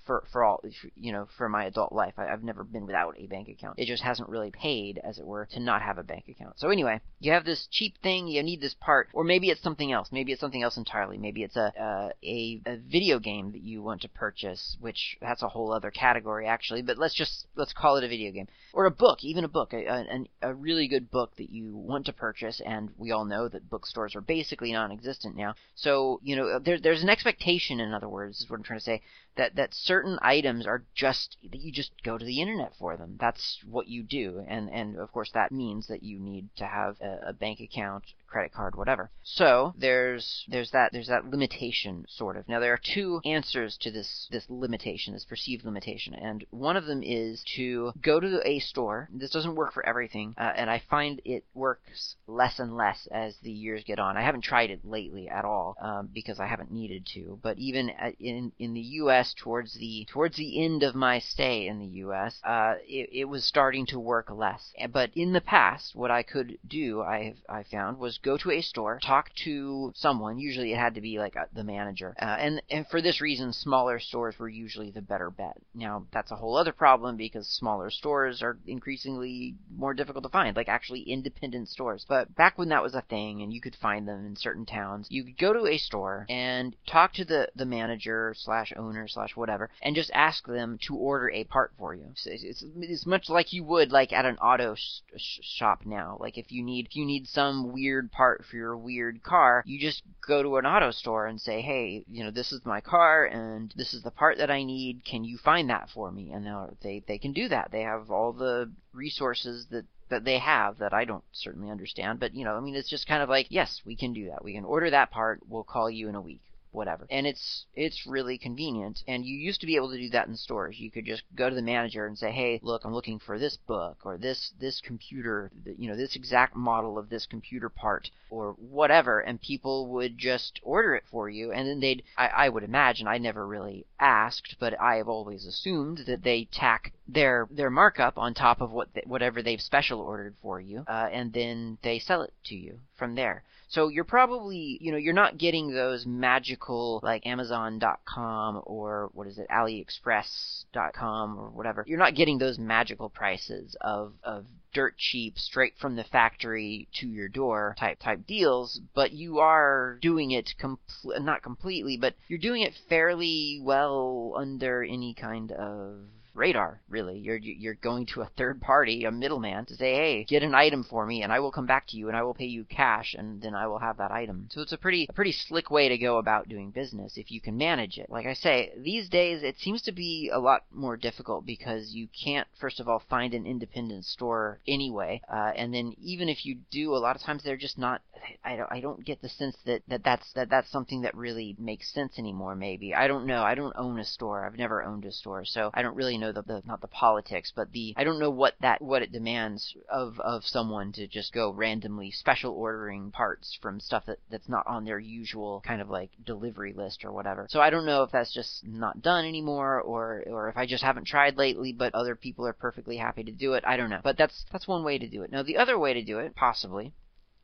for 0.04 0.24
for 0.32 0.44
all 0.44 0.62
you 0.94 1.12
know 1.12 1.28
for 1.36 1.48
my 1.48 1.64
adult 1.64 1.92
life. 1.92 2.14
I, 2.16 2.28
I've 2.28 2.44
never 2.44 2.64
been 2.64 2.86
without 2.86 3.16
a 3.18 3.26
bank 3.26 3.48
account. 3.48 3.78
It 3.78 3.86
just 3.86 4.02
hasn't 4.02 4.28
really 4.28 4.50
paid, 4.50 5.00
as 5.02 5.18
it 5.18 5.26
were, 5.26 5.46
to 5.46 5.60
not 5.60 5.82
have 5.82 5.98
a 5.98 6.02
bank 6.02 6.24
account. 6.28 6.58
So 6.58 6.70
anyway, 6.70 7.00
you 7.20 7.32
have 7.32 7.44
this 7.44 7.66
cheap 7.70 7.98
thing, 8.02 8.28
you 8.28 8.42
need 8.42 8.60
this 8.60 8.74
part, 8.74 9.08
or 9.12 9.24
maybe 9.24 9.50
it's 9.50 9.62
something 9.62 9.92
else. 9.92 10.08
Maybe 10.12 10.32
it's 10.32 10.40
something 10.40 10.62
else 10.62 10.76
entirely. 10.76 11.18
Maybe 11.18 11.42
it's 11.42 11.56
a 11.56 11.72
uh, 11.80 12.10
a, 12.22 12.45
a 12.66 12.76
video 12.76 13.18
game 13.18 13.52
that 13.52 13.62
you 13.62 13.82
want 13.82 14.02
to 14.02 14.08
purchase, 14.08 14.76
which 14.80 15.16
that's 15.20 15.42
a 15.42 15.48
whole 15.48 15.72
other 15.72 15.90
category 15.90 16.46
actually. 16.46 16.82
But 16.82 16.98
let's 16.98 17.14
just 17.14 17.46
let's 17.56 17.72
call 17.72 17.96
it 17.96 18.04
a 18.04 18.08
video 18.08 18.32
game 18.32 18.48
or 18.72 18.86
a 18.86 18.90
book, 18.90 19.22
even 19.22 19.44
a 19.44 19.48
book, 19.48 19.72
a, 19.72 19.86
a, 19.86 20.50
a 20.50 20.54
really 20.54 20.88
good 20.88 21.10
book 21.10 21.36
that 21.36 21.50
you 21.50 21.76
want 21.76 22.06
to 22.06 22.12
purchase. 22.12 22.60
And 22.64 22.90
we 22.96 23.10
all 23.10 23.24
know 23.24 23.48
that 23.48 23.70
bookstores 23.70 24.14
are 24.14 24.20
basically 24.20 24.72
non-existent 24.72 25.36
now. 25.36 25.54
So 25.74 26.20
you 26.22 26.36
know 26.36 26.58
there, 26.58 26.80
there's 26.80 27.02
an 27.02 27.10
expectation, 27.10 27.80
in 27.80 27.92
other 27.92 28.08
words, 28.08 28.40
is 28.40 28.50
what 28.50 28.56
I'm 28.56 28.62
trying 28.62 28.80
to 28.80 28.84
say, 28.84 29.02
that 29.36 29.56
that 29.56 29.74
certain 29.74 30.18
items 30.22 30.66
are 30.66 30.84
just 30.94 31.36
that 31.50 31.60
you 31.60 31.72
just 31.72 31.90
go 32.02 32.18
to 32.18 32.24
the 32.24 32.40
internet 32.40 32.72
for 32.78 32.96
them. 32.96 33.16
That's 33.20 33.58
what 33.68 33.88
you 33.88 34.02
do, 34.02 34.44
and 34.48 34.68
and 34.70 34.96
of 34.98 35.12
course 35.12 35.30
that 35.34 35.52
means 35.52 35.86
that 35.88 36.02
you 36.02 36.18
need 36.18 36.48
to 36.56 36.66
have 36.66 36.96
a, 37.00 37.28
a 37.28 37.32
bank 37.32 37.60
account, 37.60 38.04
credit 38.26 38.52
card, 38.52 38.76
whatever. 38.76 39.10
So 39.22 39.74
there's 39.78 40.44
there's 40.48 40.70
that 40.72 40.92
there's 40.92 41.08
that 41.08 41.30
limitation 41.30 42.06
sort 42.08 42.36
of. 42.36 42.48
Now 42.48 42.60
there 42.60 42.72
are 42.72 42.80
two 42.82 43.20
answers 43.24 43.76
to 43.78 43.90
this 43.90 44.28
this 44.30 44.46
limitation, 44.48 45.12
this 45.12 45.24
perceived 45.24 45.64
limitation, 45.64 46.14
and 46.14 46.44
one 46.50 46.76
of 46.76 46.86
them 46.86 47.02
is 47.02 47.42
to 47.56 47.92
go 48.00 48.20
to 48.20 48.40
a 48.44 48.58
store. 48.58 49.08
This 49.12 49.30
doesn't 49.30 49.54
work 49.54 49.72
for 49.72 49.86
everything, 49.86 50.34
uh, 50.38 50.52
and 50.56 50.70
I 50.70 50.82
find 50.90 51.20
it 51.24 51.44
works 51.54 52.16
less 52.26 52.58
and 52.58 52.76
less 52.76 53.06
as 53.10 53.36
the 53.42 53.52
years 53.52 53.84
get 53.84 53.98
on. 53.98 54.16
I 54.16 54.22
haven't 54.22 54.42
tried 54.42 54.70
it 54.70 54.84
lately 54.84 55.28
at 55.28 55.44
all 55.44 55.76
um, 55.80 56.08
because 56.12 56.40
I 56.40 56.46
haven't 56.46 56.70
needed 56.70 57.06
to. 57.14 57.38
But 57.42 57.58
even 57.58 57.90
in 58.18 58.52
in 58.58 58.74
the 58.74 58.80
U.S. 58.80 59.25
towards 59.34 59.74
the 59.74 60.06
towards 60.10 60.36
the 60.36 60.64
end 60.64 60.82
of 60.82 60.94
my 60.94 61.18
stay 61.18 61.66
in 61.66 61.78
the 61.78 61.86
U.S., 61.86 62.40
uh, 62.44 62.74
it, 62.86 63.10
it 63.12 63.24
was 63.24 63.44
starting 63.44 63.86
to 63.86 63.98
work 63.98 64.30
less. 64.30 64.72
But 64.90 65.10
in 65.14 65.32
the 65.32 65.40
past, 65.40 65.94
what 65.94 66.10
I 66.10 66.22
could 66.22 66.58
do, 66.66 67.02
I 67.02 67.34
I 67.48 67.62
found, 67.64 67.98
was 67.98 68.18
go 68.18 68.36
to 68.38 68.50
a 68.50 68.60
store, 68.60 68.98
talk 69.02 69.30
to 69.44 69.92
someone. 69.94 70.38
Usually, 70.38 70.72
it 70.72 70.78
had 70.78 70.94
to 70.94 71.00
be 71.00 71.18
like 71.18 71.36
a, 71.36 71.48
the 71.52 71.64
manager, 71.64 72.14
uh, 72.20 72.36
and 72.38 72.62
and 72.70 72.86
for 72.88 73.00
this 73.00 73.20
reason, 73.20 73.52
smaller 73.52 73.98
stores 73.98 74.38
were 74.38 74.48
usually 74.48 74.90
the 74.90 75.02
better 75.02 75.30
bet. 75.30 75.56
Now 75.74 76.06
that's 76.12 76.30
a 76.30 76.36
whole 76.36 76.56
other 76.56 76.72
problem 76.72 77.16
because 77.16 77.48
smaller 77.48 77.90
stores 77.90 78.42
are 78.42 78.58
increasingly 78.66 79.56
more 79.74 79.94
difficult 79.94 80.24
to 80.24 80.30
find, 80.30 80.56
like 80.56 80.68
actually 80.68 81.02
independent 81.02 81.68
stores. 81.68 82.04
But 82.08 82.34
back 82.34 82.58
when 82.58 82.68
that 82.70 82.82
was 82.82 82.94
a 82.94 83.02
thing, 83.02 83.42
and 83.42 83.52
you 83.52 83.60
could 83.60 83.76
find 83.76 84.06
them 84.06 84.26
in 84.26 84.36
certain 84.36 84.66
towns, 84.66 85.06
you 85.10 85.24
could 85.24 85.38
go 85.38 85.52
to 85.52 85.66
a 85.66 85.78
store 85.78 86.26
and 86.28 86.76
talk 86.86 87.12
to 87.14 87.24
the 87.24 87.48
the 87.54 87.64
manager 87.64 88.34
slash 88.36 88.72
owner 88.76 89.08
slash 89.16 89.34
whatever, 89.34 89.70
and 89.82 89.96
just 89.96 90.10
ask 90.12 90.46
them 90.46 90.78
to 90.86 90.94
order 90.94 91.30
a 91.30 91.44
part 91.44 91.72
for 91.78 91.94
you. 91.94 92.12
So 92.14 92.30
it's, 92.30 92.44
it's, 92.44 92.64
it's 92.78 93.06
much 93.06 93.30
like 93.30 93.52
you 93.52 93.64
would 93.64 93.90
like 93.90 94.12
at 94.12 94.26
an 94.26 94.36
auto 94.36 94.74
sh- 94.74 95.00
sh- 95.16 95.40
shop 95.42 95.86
now. 95.86 96.18
Like 96.20 96.36
if 96.36 96.52
you 96.52 96.62
need 96.62 96.86
if 96.86 96.96
you 96.96 97.06
need 97.06 97.26
some 97.26 97.72
weird 97.72 98.12
part 98.12 98.44
for 98.44 98.56
your 98.56 98.76
weird 98.76 99.22
car, 99.22 99.62
you 99.66 99.80
just 99.80 100.02
go 100.26 100.42
to 100.42 100.58
an 100.58 100.66
auto 100.66 100.90
store 100.90 101.26
and 101.26 101.40
say, 101.40 101.62
hey, 101.62 102.04
you 102.10 102.22
know, 102.22 102.30
this 102.30 102.52
is 102.52 102.60
my 102.66 102.82
car 102.82 103.24
and 103.24 103.72
this 103.74 103.94
is 103.94 104.02
the 104.02 104.10
part 104.10 104.36
that 104.36 104.50
I 104.50 104.62
need. 104.62 105.04
Can 105.04 105.24
you 105.24 105.38
find 105.38 105.70
that 105.70 105.88
for 105.88 106.12
me? 106.12 106.30
And 106.30 106.46
they 106.82 107.02
they 107.08 107.18
can 107.18 107.32
do 107.32 107.48
that. 107.48 107.70
They 107.72 107.82
have 107.82 108.10
all 108.10 108.32
the 108.34 108.70
resources 108.92 109.66
that 109.70 109.86
that 110.08 110.24
they 110.24 110.38
have 110.38 110.78
that 110.78 110.92
I 110.92 111.04
don't 111.04 111.24
certainly 111.32 111.70
understand. 111.70 112.20
But 112.20 112.34
you 112.34 112.44
know, 112.44 112.54
I 112.54 112.60
mean, 112.60 112.74
it's 112.74 112.90
just 112.90 113.08
kind 113.08 113.22
of 113.22 113.30
like, 113.30 113.46
yes, 113.48 113.80
we 113.86 113.96
can 113.96 114.12
do 114.12 114.28
that. 114.28 114.44
We 114.44 114.52
can 114.52 114.64
order 114.64 114.90
that 114.90 115.10
part. 115.10 115.40
We'll 115.48 115.64
call 115.64 115.90
you 115.90 116.08
in 116.08 116.14
a 116.14 116.20
week 116.20 116.42
whatever. 116.76 117.06
And 117.10 117.26
it's 117.26 117.64
it's 117.74 118.06
really 118.06 118.38
convenient. 118.38 119.02
And 119.08 119.24
you 119.24 119.36
used 119.36 119.60
to 119.62 119.66
be 119.66 119.76
able 119.76 119.90
to 119.90 119.98
do 119.98 120.10
that 120.10 120.28
in 120.28 120.36
stores. 120.36 120.78
You 120.78 120.90
could 120.90 121.06
just 121.06 121.22
go 121.34 121.48
to 121.48 121.56
the 121.56 121.62
manager 121.62 122.06
and 122.06 122.16
say, 122.16 122.30
"Hey, 122.30 122.60
look, 122.62 122.84
I'm 122.84 122.92
looking 122.92 123.18
for 123.18 123.38
this 123.38 123.56
book 123.56 123.98
or 124.04 124.18
this 124.18 124.52
this 124.60 124.80
computer, 124.80 125.50
you 125.78 125.88
know, 125.88 125.96
this 125.96 126.14
exact 126.14 126.54
model 126.54 126.98
of 126.98 127.08
this 127.08 127.26
computer 127.26 127.68
part 127.70 128.10
or 128.30 128.52
whatever," 128.52 129.20
and 129.20 129.40
people 129.40 129.88
would 129.88 130.18
just 130.18 130.60
order 130.62 130.94
it 130.94 131.04
for 131.10 131.28
you. 131.30 131.50
And 131.50 131.66
then 131.66 131.80
they'd 131.80 132.02
I, 132.16 132.28
I 132.28 132.48
would 132.50 132.62
imagine 132.62 133.08
I 133.08 133.18
never 133.18 133.46
really 133.46 133.86
asked, 133.98 134.56
but 134.60 134.78
I 134.78 134.96
have 134.96 135.08
always 135.08 135.46
assumed 135.46 136.04
that 136.06 136.22
they 136.22 136.44
tack 136.44 136.92
their 137.08 137.48
their 137.50 137.70
markup 137.70 138.18
on 138.18 138.34
top 138.34 138.60
of 138.60 138.70
what 138.70 138.88
whatever 139.06 139.42
they've 139.42 139.62
special 139.62 140.00
ordered 140.00 140.34
for 140.42 140.60
you, 140.60 140.84
uh, 140.86 141.08
and 141.10 141.32
then 141.32 141.78
they 141.82 141.98
sell 141.98 142.20
it 142.20 142.34
to 142.44 142.54
you 142.54 142.80
from 142.96 143.14
there. 143.14 143.44
So 143.68 143.88
you're 143.88 144.04
probably, 144.04 144.78
you 144.80 144.92
know, 144.92 144.98
you're 144.98 145.12
not 145.12 145.38
getting 145.38 145.70
those 145.72 146.06
magical 146.06 147.00
like 147.02 147.26
Amazon.com 147.26 148.62
or 148.64 149.10
what 149.12 149.26
is 149.26 149.38
it, 149.38 149.48
AliExpress.com 149.50 151.38
or 151.38 151.50
whatever. 151.50 151.84
You're 151.86 151.98
not 151.98 152.14
getting 152.14 152.38
those 152.38 152.58
magical 152.58 153.08
prices 153.08 153.76
of 153.80 154.14
of 154.22 154.46
dirt 154.72 154.96
cheap 154.98 155.38
straight 155.38 155.74
from 155.78 155.96
the 155.96 156.04
factory 156.04 156.88
to 157.00 157.08
your 157.08 157.28
door 157.28 157.74
type 157.78 157.98
type 157.98 158.26
deals, 158.26 158.80
but 158.94 159.12
you 159.12 159.38
are 159.40 159.98
doing 160.00 160.30
it 160.30 160.54
com- 160.58 160.78
not 161.04 161.42
completely, 161.42 161.96
but 161.96 162.14
you're 162.28 162.38
doing 162.38 162.62
it 162.62 162.74
fairly 162.88 163.58
well 163.62 164.34
under 164.36 164.84
any 164.84 165.14
kind 165.14 165.50
of 165.50 166.00
radar, 166.36 166.80
really. 166.88 167.18
You're 167.18 167.36
you're 167.36 167.74
going 167.74 168.06
to 168.06 168.22
a 168.22 168.30
third 168.36 168.60
party, 168.60 169.04
a 169.04 169.10
middleman, 169.10 169.66
to 169.66 169.74
say, 169.74 169.94
hey, 169.94 170.24
get 170.24 170.42
an 170.42 170.54
item 170.54 170.84
for 170.84 171.06
me, 171.06 171.22
and 171.22 171.32
I 171.32 171.40
will 171.40 171.50
come 171.50 171.66
back 171.66 171.86
to 171.88 171.96
you, 171.96 172.08
and 172.08 172.16
I 172.16 172.22
will 172.22 172.34
pay 172.34 172.46
you 172.46 172.64
cash, 172.64 173.14
and 173.18 173.40
then 173.40 173.54
I 173.54 173.66
will 173.66 173.78
have 173.78 173.96
that 173.98 174.10
item. 174.10 174.48
So 174.50 174.60
it's 174.60 174.72
a 174.72 174.78
pretty 174.78 175.06
a 175.08 175.12
pretty 175.12 175.32
slick 175.32 175.70
way 175.70 175.88
to 175.88 175.98
go 175.98 176.18
about 176.18 176.48
doing 176.48 176.70
business 176.70 177.16
if 177.16 177.30
you 177.30 177.40
can 177.40 177.56
manage 177.56 177.98
it. 177.98 178.10
Like 178.10 178.26
I 178.26 178.34
say, 178.34 178.72
these 178.76 179.08
days 179.08 179.42
it 179.42 179.58
seems 179.58 179.82
to 179.82 179.92
be 179.92 180.30
a 180.32 180.38
lot 180.38 180.64
more 180.72 180.96
difficult 180.96 181.46
because 181.46 181.92
you 181.92 182.08
can't, 182.24 182.46
first 182.60 182.80
of 182.80 182.88
all, 182.88 183.02
find 183.08 183.34
an 183.34 183.46
independent 183.46 184.04
store 184.04 184.60
anyway, 184.66 185.20
uh, 185.32 185.52
and 185.56 185.72
then 185.72 185.94
even 186.00 186.28
if 186.28 186.44
you 186.44 186.56
do, 186.70 186.94
a 186.94 186.98
lot 186.98 187.16
of 187.16 187.22
times 187.22 187.42
they're 187.42 187.56
just 187.56 187.78
not. 187.78 188.02
I 188.44 188.56
don't, 188.56 188.72
I 188.72 188.80
don't 188.80 189.04
get 189.04 189.22
the 189.22 189.28
sense 189.28 189.56
that, 189.66 189.82
that 189.88 190.02
that's 190.02 190.32
that 190.32 190.48
that's 190.48 190.70
something 190.70 191.02
that 191.02 191.14
really 191.14 191.54
makes 191.58 191.92
sense 191.92 192.18
anymore. 192.18 192.56
Maybe 192.56 192.94
I 192.94 193.06
don't 193.06 193.26
know. 193.26 193.42
I 193.42 193.54
don't 193.54 193.76
own 193.76 193.98
a 194.00 194.04
store. 194.04 194.44
I've 194.44 194.58
never 194.58 194.82
owned 194.82 195.04
a 195.04 195.12
store, 195.12 195.44
so 195.44 195.70
I 195.74 195.82
don't 195.82 195.96
really 195.96 196.18
know 196.18 196.25
know 196.26 196.32
the, 196.32 196.42
the 196.42 196.62
not 196.66 196.80
the 196.80 196.88
politics, 196.88 197.52
but 197.54 197.72
the 197.72 197.94
I 197.96 198.04
don't 198.04 198.18
know 198.18 198.30
what 198.30 198.54
that 198.60 198.82
what 198.82 199.02
it 199.02 199.12
demands 199.12 199.76
of 199.88 200.18
of 200.20 200.44
someone 200.44 200.92
to 200.92 201.06
just 201.06 201.32
go 201.32 201.50
randomly 201.50 202.10
special 202.10 202.52
ordering 202.52 203.10
parts 203.10 203.58
from 203.60 203.80
stuff 203.80 204.06
that 204.06 204.18
that's 204.30 204.48
not 204.48 204.66
on 204.66 204.84
their 204.84 204.98
usual 204.98 205.62
kind 205.66 205.80
of 205.80 205.88
like 205.88 206.10
delivery 206.24 206.72
list 206.72 207.04
or 207.04 207.12
whatever. 207.12 207.46
So 207.50 207.60
I 207.60 207.70
don't 207.70 207.86
know 207.86 208.02
if 208.02 208.10
that's 208.10 208.32
just 208.32 208.66
not 208.66 209.02
done 209.02 209.24
anymore 209.24 209.80
or 209.80 210.24
or 210.26 210.48
if 210.48 210.56
I 210.56 210.66
just 210.66 210.84
haven't 210.84 211.04
tried 211.04 211.36
lately, 211.36 211.72
but 211.72 211.94
other 211.94 212.16
people 212.16 212.46
are 212.46 212.52
perfectly 212.52 212.96
happy 212.96 213.24
to 213.24 213.32
do 213.32 213.54
it. 213.54 213.64
I 213.66 213.76
don't 213.76 213.90
know. 213.90 214.00
But 214.02 214.18
that's 214.18 214.44
that's 214.52 214.68
one 214.68 214.84
way 214.84 214.98
to 214.98 215.08
do 215.08 215.22
it. 215.22 215.32
Now 215.32 215.42
the 215.42 215.58
other 215.58 215.78
way 215.78 215.94
to 215.94 216.02
do 216.02 216.18
it, 216.18 216.34
possibly, 216.34 216.92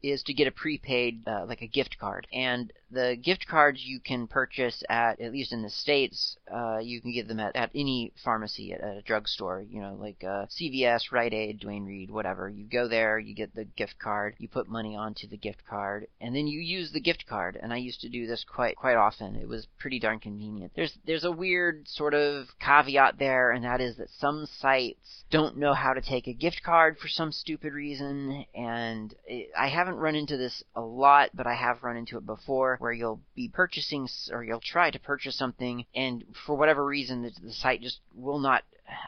is 0.02 0.22
to 0.24 0.34
get 0.34 0.48
a 0.48 0.50
prepaid, 0.50 1.26
uh, 1.26 1.44
like 1.46 1.62
a 1.62 1.66
gift 1.66 1.98
card. 1.98 2.26
And 2.32 2.72
the 2.90 3.16
gift 3.20 3.46
cards 3.46 3.82
you 3.84 4.00
can 4.00 4.26
purchase 4.26 4.82
at, 4.88 5.20
at 5.20 5.32
least 5.32 5.52
in 5.52 5.62
the 5.62 5.70
States, 5.70 6.36
uh, 6.52 6.78
you 6.78 7.00
can 7.00 7.12
get 7.12 7.26
them 7.26 7.40
at, 7.40 7.56
at 7.56 7.70
any 7.74 8.12
pharmacy, 8.22 8.72
at, 8.72 8.80
at 8.80 8.96
a 8.98 9.02
drugstore, 9.02 9.64
you 9.68 9.80
know, 9.80 9.96
like 9.98 10.22
uh, 10.22 10.46
CVS, 10.46 11.10
Rite 11.10 11.32
Aid, 11.32 11.60
Duane 11.60 11.86
Reade, 11.86 12.10
whatever. 12.10 12.48
You 12.48 12.64
go 12.64 12.88
there, 12.88 13.18
you 13.18 13.34
get 13.34 13.54
the 13.54 13.64
gift 13.64 13.98
card, 13.98 14.34
you 14.38 14.48
put 14.48 14.68
money 14.68 14.94
onto 14.94 15.26
the 15.26 15.36
gift 15.36 15.64
card, 15.68 16.06
and 16.20 16.36
then 16.36 16.46
you 16.46 16.60
use 16.60 16.92
the 16.92 17.00
gift 17.00 17.26
card. 17.26 17.58
And 17.60 17.72
I 17.72 17.78
used 17.78 18.00
to 18.02 18.08
do 18.08 18.26
this 18.26 18.44
quite 18.44 18.76
quite 18.76 18.96
often. 18.96 19.36
It 19.36 19.48
was 19.48 19.66
pretty 19.78 19.98
darn 19.98 20.20
convenient. 20.20 20.72
There's 20.76 20.98
there's 21.06 21.24
a 21.24 21.32
weird 21.32 21.88
sort 21.88 22.14
of 22.14 22.48
caveat 22.60 23.18
there, 23.18 23.50
and 23.52 23.64
that 23.64 23.80
is 23.80 23.96
that 23.96 24.10
some 24.10 24.46
sites 24.46 25.24
don't 25.30 25.56
know 25.56 25.72
how 25.72 25.94
to 25.94 26.00
take 26.00 26.26
a 26.26 26.32
gift 26.34 26.62
card 26.62 26.98
for 26.98 27.08
some 27.08 27.32
stupid 27.32 27.72
reason, 27.72 28.44
and 28.54 29.14
it, 29.26 29.50
I 29.58 29.68
haven't 29.68 29.91
run 29.96 30.14
into 30.14 30.36
this 30.36 30.62
a 30.74 30.80
lot, 30.80 31.30
but 31.34 31.46
I 31.46 31.54
have 31.54 31.82
run 31.82 31.96
into 31.96 32.16
it 32.18 32.26
before 32.26 32.76
where 32.78 32.92
you'll 32.92 33.20
be 33.34 33.48
purchasing 33.48 34.08
or 34.30 34.44
you'll 34.44 34.60
try 34.60 34.90
to 34.90 34.98
purchase 34.98 35.36
something 35.36 35.84
and 35.94 36.24
for 36.46 36.56
whatever 36.56 36.84
reason 36.84 37.22
the, 37.22 37.32
the 37.42 37.52
site 37.52 37.82
just 37.82 38.00
will 38.14 38.38
not 38.38 38.62